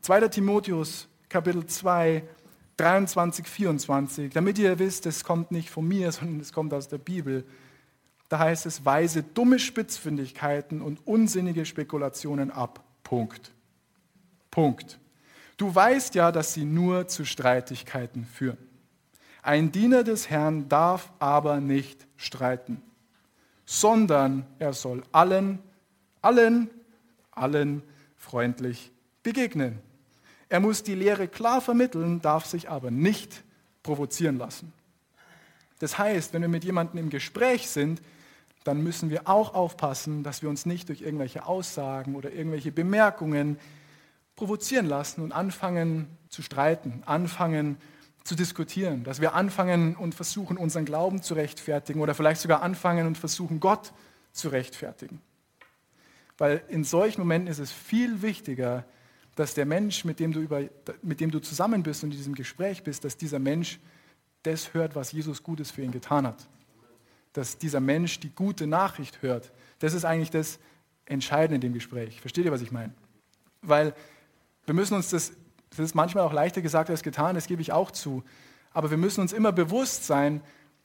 [0.00, 0.28] 2.
[0.28, 2.24] Timotheus, Kapitel 2,
[2.76, 6.98] 23, 24, damit ihr wisst, es kommt nicht von mir, sondern es kommt aus der
[6.98, 7.44] Bibel.
[8.28, 12.82] Da heißt es, weise dumme Spitzfindigkeiten und unsinnige Spekulationen ab.
[13.04, 13.52] Punkt.
[14.50, 14.98] Punkt.
[15.56, 18.58] Du weißt ja, dass sie nur zu Streitigkeiten führen.
[19.42, 22.80] Ein Diener des Herrn darf aber nicht streiten,
[23.64, 25.58] sondern er soll allen,
[26.20, 26.70] allen,
[27.32, 27.82] allen
[28.16, 29.80] freundlich begegnen.
[30.48, 33.42] Er muss die Lehre klar vermitteln, darf sich aber nicht
[33.82, 34.72] provozieren lassen.
[35.80, 38.00] Das heißt, wenn wir mit jemandem im Gespräch sind,
[38.62, 43.58] dann müssen wir auch aufpassen, dass wir uns nicht durch irgendwelche Aussagen oder irgendwelche Bemerkungen
[44.36, 47.76] provozieren lassen und anfangen zu streiten, anfangen
[48.24, 53.06] zu diskutieren, dass wir anfangen und versuchen, unseren Glauben zu rechtfertigen oder vielleicht sogar anfangen
[53.06, 53.92] und versuchen, Gott
[54.32, 55.20] zu rechtfertigen.
[56.38, 58.84] Weil in solchen Momenten ist es viel wichtiger,
[59.34, 60.62] dass der Mensch, mit dem du, über,
[61.02, 63.80] mit dem du zusammen bist und in diesem Gespräch bist, dass dieser Mensch
[64.44, 66.48] das hört, was Jesus Gutes für ihn getan hat
[67.32, 69.52] dass dieser Mensch die gute Nachricht hört.
[69.78, 70.58] Das ist eigentlich das
[71.06, 72.20] Entscheidende in dem Gespräch.
[72.20, 72.92] Versteht ihr, was ich meine?
[73.62, 73.94] Weil
[74.66, 75.32] wir müssen uns das,
[75.70, 78.22] das ist manchmal auch leichter gesagt als getan, das gebe ich auch zu.
[78.72, 80.42] Aber wir müssen uns immer bewusst sein,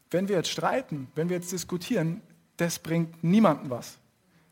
[0.10, 2.22] wenn wir jetzt streiten, wenn wir jetzt diskutieren,
[2.58, 3.98] das bringt niemandem was.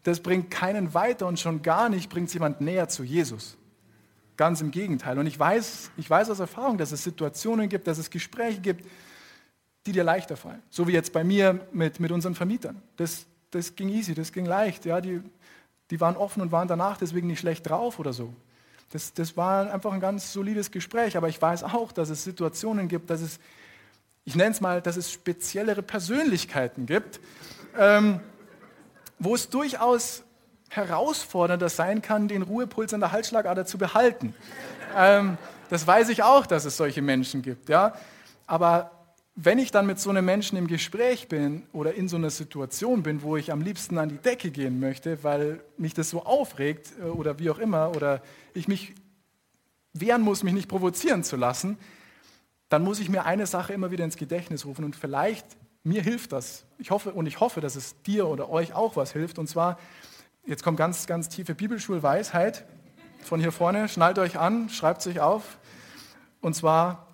[0.04, 3.58] Das bringt keinen weiter und schon gar nicht bringt es jemand näher zu Jesus.
[4.38, 5.18] Ganz im Gegenteil.
[5.18, 8.86] Und ich weiß, ich weiß aus Erfahrung, dass es Situationen gibt, dass es Gespräche gibt,
[9.86, 10.62] die dir leichter fallen.
[10.70, 12.82] So wie jetzt bei mir mit, mit unseren Vermietern.
[12.98, 14.86] Das, das ging easy, das ging leicht.
[14.86, 15.22] Ja, die,
[15.90, 18.34] die waren offen und waren danach deswegen nicht schlecht drauf oder so.
[18.92, 21.18] Das, das war einfach ein ganz solides Gespräch.
[21.18, 23.40] Aber ich weiß auch, dass es Situationen gibt, dass es,
[24.24, 27.20] ich nenne es mal, dass es speziellere Persönlichkeiten gibt,
[27.78, 28.20] ähm,
[29.20, 30.24] wo es durchaus
[30.70, 34.34] herausfordernder sein kann, den Ruhepuls an der Halsschlagader zu behalten.
[34.96, 35.38] ähm,
[35.70, 37.70] das weiß ich auch, dass es solche Menschen gibt.
[37.70, 37.96] Ja?
[38.46, 38.92] Aber
[39.36, 43.04] wenn ich dann mit so einem Menschen im Gespräch bin oder in so einer Situation
[43.04, 46.94] bin, wo ich am liebsten an die Decke gehen möchte, weil mich das so aufregt
[47.00, 48.22] äh, oder wie auch immer, oder
[48.54, 48.96] ich mich
[49.94, 51.78] wehren muss, mich nicht provozieren zu lassen,
[52.70, 55.46] dann muss ich mir eine Sache immer wieder ins Gedächtnis rufen und vielleicht
[55.84, 56.66] mir hilft das.
[56.80, 59.38] Ich hoffe und ich hoffe, dass es dir oder euch auch was hilft.
[59.38, 59.78] Und zwar,
[60.46, 62.66] jetzt kommt ganz, ganz tiefe Bibelschulweisheit
[63.22, 63.88] von hier vorne.
[63.88, 65.60] Schnallt euch an, schreibt sich auf.
[66.42, 67.08] Und zwar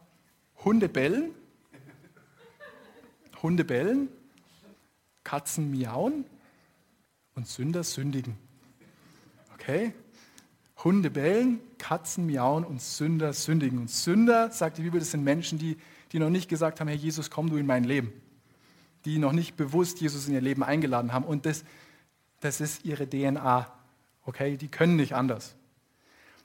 [0.63, 1.31] Hunde bellen
[3.41, 4.09] Hunde bellen,
[5.23, 6.25] Katzen miauen
[7.35, 8.37] und Sünder sündigen.
[9.53, 9.93] Okay?
[10.83, 13.79] Hunde bellen, Katzen miauen und Sünder sündigen.
[13.79, 15.77] Und Sünder, sagt die Bibel, das sind Menschen, die,
[16.11, 18.11] die noch nicht gesagt haben, Herr Jesus, komm du in mein Leben.
[19.05, 21.25] Die noch nicht bewusst Jesus in ihr Leben eingeladen haben.
[21.25, 21.63] Und das,
[22.39, 23.71] das ist ihre DNA.
[24.25, 24.57] Okay?
[24.57, 25.55] Die können nicht anders.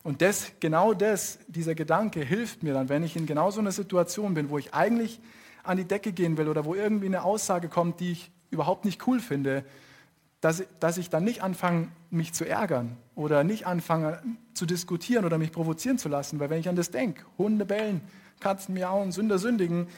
[0.03, 3.73] Und das, genau das, dieser Gedanke hilft mir dann, wenn ich in genau so einer
[3.73, 5.21] Situation bin, wo ich eigentlich
[5.69, 9.07] an die Decke gehen will oder wo irgendwie eine Aussage kommt, die ich überhaupt nicht
[9.07, 9.65] cool finde,
[10.41, 14.23] dass, dass ich dann nicht anfange, mich zu ärgern oder nicht anfange
[14.55, 16.39] zu diskutieren oder mich provozieren zu lassen.
[16.39, 18.01] Weil wenn ich an das denke, Hunde bellen,
[18.41, 19.89] Katzen miauen, Sünder sündigen,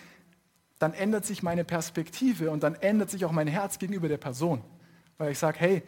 [0.78, 4.62] dann ändert sich meine Perspektive und dann ändert sich auch mein Herz gegenüber der Person.
[5.18, 5.82] Weil ich sage, hey,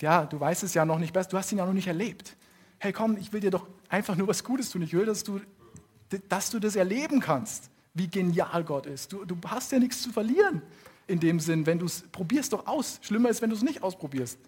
[0.00, 2.36] ja, du weißt es ja noch nicht besser, du hast ihn ja noch nicht erlebt.
[2.78, 4.82] Hey, komm, ich will dir doch einfach nur was Gutes tun.
[4.82, 5.40] Ich will, dass du,
[6.28, 9.12] dass du das erleben kannst wie genial Gott ist.
[9.12, 10.62] Du, du hast ja nichts zu verlieren
[11.06, 12.98] in dem Sinn, wenn du es probierst doch aus.
[13.02, 14.38] Schlimmer ist, wenn du es nicht ausprobierst.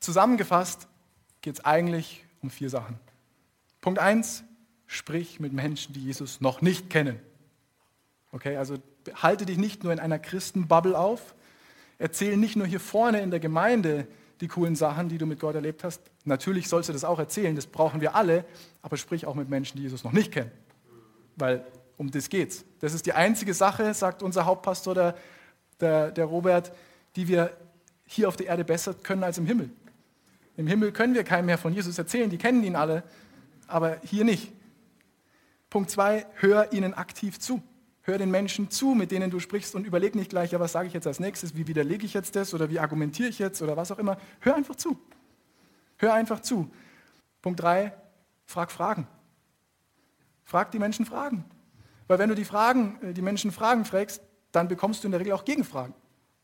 [0.00, 0.88] Zusammengefasst
[1.40, 2.98] geht es eigentlich um vier Sachen.
[3.80, 4.44] Punkt eins:
[4.86, 7.20] sprich mit Menschen, die Jesus noch nicht kennen.
[8.32, 8.76] Okay, also
[9.14, 11.34] halte dich nicht nur in einer Christenbubble auf,
[11.98, 14.06] erzähl nicht nur hier vorne in der Gemeinde
[14.40, 16.02] die coolen Sachen, die du mit Gott erlebt hast.
[16.24, 18.44] Natürlich sollst du das auch erzählen, das brauchen wir alle,
[18.82, 20.50] aber sprich auch mit Menschen, die Jesus noch nicht kennen.
[21.36, 21.64] Weil
[21.98, 22.64] Um das geht's.
[22.80, 25.16] Das ist die einzige Sache, sagt unser Hauptpastor, der,
[25.80, 26.72] der, der Robert,
[27.16, 27.56] die wir
[28.04, 29.70] hier auf der Erde besser können als im Himmel.
[30.56, 33.02] Im Himmel können wir keinem mehr von Jesus erzählen, die kennen ihn alle,
[33.66, 34.52] aber hier nicht.
[35.70, 37.62] Punkt zwei, hör ihnen aktiv zu.
[38.02, 40.86] Hör den Menschen zu, mit denen du sprichst und überleg nicht gleich, ja, was sage
[40.86, 43.76] ich jetzt als nächstes, wie widerlege ich jetzt das oder wie argumentiere ich jetzt oder
[43.76, 44.16] was auch immer.
[44.40, 44.96] Hör einfach zu.
[45.96, 46.70] Hör einfach zu.
[47.42, 47.92] Punkt drei,
[48.44, 49.08] frag Fragen.
[50.46, 51.44] Frag die Menschen Fragen.
[52.06, 54.22] Weil wenn du die, Fragen, äh, die Menschen Fragen fragst,
[54.52, 55.92] dann bekommst du in der Regel auch Gegenfragen.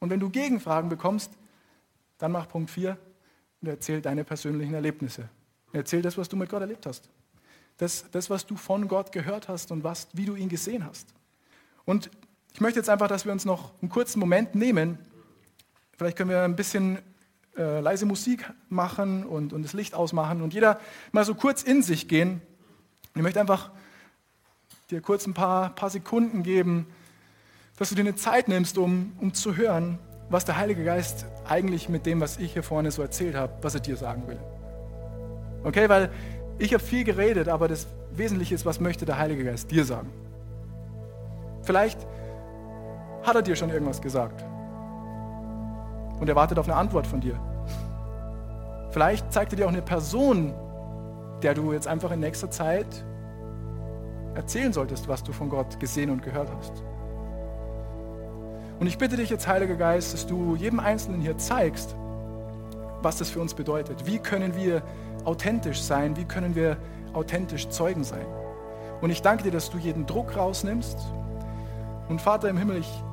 [0.00, 1.30] Und wenn du Gegenfragen bekommst,
[2.18, 2.98] dann mach Punkt 4
[3.62, 5.28] und erzähl deine persönlichen Erlebnisse.
[5.72, 7.08] Erzähl das, was du mit Gott erlebt hast.
[7.78, 11.14] Das, das was du von Gott gehört hast und was, wie du ihn gesehen hast.
[11.84, 12.10] Und
[12.52, 14.98] ich möchte jetzt einfach, dass wir uns noch einen kurzen Moment nehmen.
[15.96, 16.98] Vielleicht können wir ein bisschen
[17.56, 20.80] äh, leise Musik machen und, und das Licht ausmachen und jeder
[21.12, 22.42] mal so kurz in sich gehen.
[23.14, 23.70] Ich möchte einfach
[24.90, 26.86] dir kurz ein paar, paar Sekunden geben,
[27.78, 31.88] dass du dir eine Zeit nimmst, um, um zu hören, was der Heilige Geist eigentlich
[31.88, 34.38] mit dem, was ich hier vorne so erzählt habe, was er dir sagen will.
[35.64, 36.10] Okay, weil
[36.58, 40.10] ich habe viel geredet, aber das Wesentliche ist, was möchte der Heilige Geist dir sagen?
[41.62, 41.98] Vielleicht
[43.22, 44.44] hat er dir schon irgendwas gesagt
[46.20, 47.38] und er wartet auf eine Antwort von dir.
[48.90, 50.54] Vielleicht zeigt er dir auch eine Person,
[51.42, 53.04] der du jetzt einfach in nächster Zeit
[54.34, 56.82] erzählen solltest, was du von Gott gesehen und gehört hast.
[58.80, 61.94] Und ich bitte dich jetzt, Heiliger Geist, dass du jedem Einzelnen hier zeigst,
[63.02, 64.06] was das für uns bedeutet.
[64.06, 64.82] Wie können wir
[65.24, 66.16] authentisch sein?
[66.16, 66.76] Wie können wir
[67.12, 68.26] authentisch Zeugen sein?
[69.00, 70.98] Und ich danke dir, dass du jeden Druck rausnimmst.
[72.08, 73.04] Und Vater im Himmel, ich,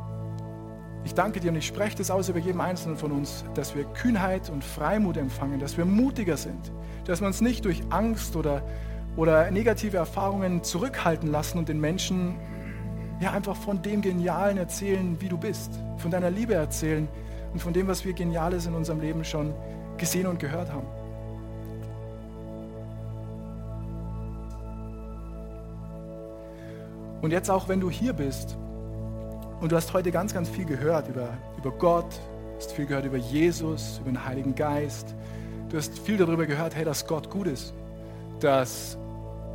[1.04, 3.86] ich danke dir und ich spreche das aus über jeden Einzelnen von uns, dass wir
[3.86, 6.72] Kühnheit und Freimut empfangen, dass wir mutiger sind,
[7.06, 8.64] dass wir uns nicht durch Angst oder
[9.20, 12.36] oder negative Erfahrungen zurückhalten lassen und den Menschen
[13.20, 17.06] ja einfach von dem Genialen erzählen, wie du bist, von deiner Liebe erzählen
[17.52, 19.54] und von dem, was wir Geniales in unserem Leben schon
[19.98, 20.88] gesehen und gehört haben.
[27.22, 28.56] Und jetzt auch, wenn du hier bist
[29.60, 32.18] und du hast heute ganz, ganz viel gehört über, über Gott,
[32.56, 35.14] hast viel gehört über Jesus, über den Heiligen Geist,
[35.68, 37.74] du hast viel darüber gehört, hey, dass Gott gut ist,
[38.40, 38.98] dass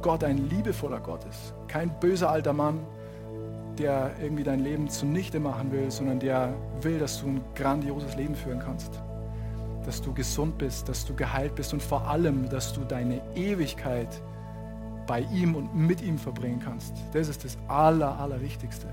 [0.05, 1.55] Gott ein liebevoller Gott ist.
[1.67, 2.81] Kein böser alter Mann,
[3.79, 6.53] der irgendwie dein Leben zunichte machen will, sondern der
[6.83, 9.01] will, dass du ein grandioses Leben führen kannst.
[9.87, 14.21] Dass du gesund bist, dass du geheilt bist und vor allem, dass du deine Ewigkeit
[15.07, 16.93] bei ihm und mit ihm verbringen kannst.
[17.15, 18.89] Das ist das Aller, Allerwichtigste.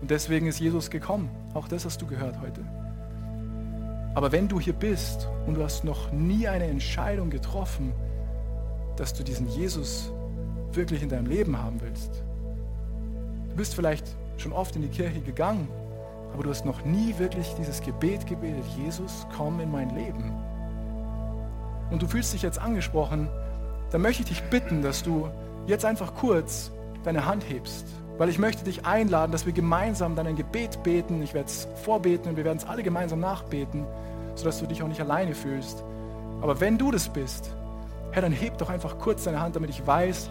[0.00, 1.28] Und deswegen ist Jesus gekommen.
[1.52, 2.62] Auch das hast du gehört heute.
[4.14, 7.92] Aber wenn du hier bist und du hast noch nie eine Entscheidung getroffen,
[8.96, 10.10] dass du diesen Jesus
[10.76, 12.22] wirklich in deinem Leben haben willst.
[13.50, 14.06] Du bist vielleicht
[14.38, 15.68] schon oft in die Kirche gegangen,
[16.32, 20.32] aber du hast noch nie wirklich dieses Gebet gebetet, Jesus, komm in mein Leben.
[21.90, 23.28] Und du fühlst dich jetzt angesprochen,
[23.90, 25.28] dann möchte ich dich bitten, dass du
[25.66, 26.70] jetzt einfach kurz
[27.04, 27.84] deine Hand hebst,
[28.16, 31.22] weil ich möchte dich einladen, dass wir gemeinsam dann ein Gebet beten.
[31.22, 33.84] Ich werde es vorbeten und wir werden es alle gemeinsam nachbeten,
[34.34, 35.84] sodass du dich auch nicht alleine fühlst.
[36.40, 37.54] Aber wenn du das bist,
[38.12, 40.30] Herr, dann heb doch einfach kurz deine Hand, damit ich weiß,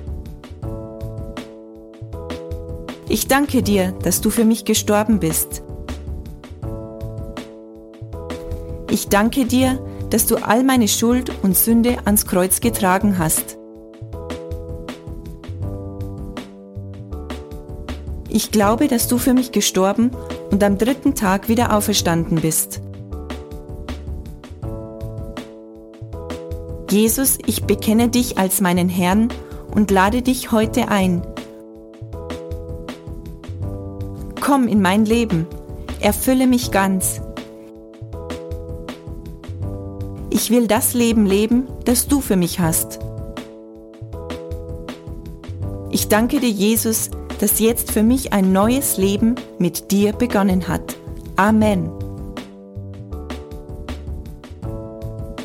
[3.11, 5.63] Ich danke dir, dass du für mich gestorben bist.
[8.89, 13.57] Ich danke dir, dass du all meine Schuld und Sünde ans Kreuz getragen hast.
[18.29, 20.11] Ich glaube, dass du für mich gestorben
[20.49, 22.79] und am dritten Tag wieder auferstanden bist.
[26.89, 29.27] Jesus, ich bekenne dich als meinen Herrn
[29.75, 31.23] und lade dich heute ein,
[34.51, 35.47] Komm in mein Leben,
[36.01, 37.21] erfülle mich ganz.
[40.29, 42.99] Ich will das Leben leben, das du für mich hast.
[45.89, 50.97] Ich danke dir, Jesus, dass jetzt für mich ein neues Leben mit dir begonnen hat.
[51.37, 51.89] Amen.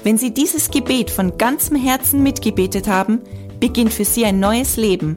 [0.03, 3.21] Wenn Sie dieses Gebet von ganzem Herzen mitgebetet haben,
[3.61, 5.17] beginnt für Sie ein neues Leben.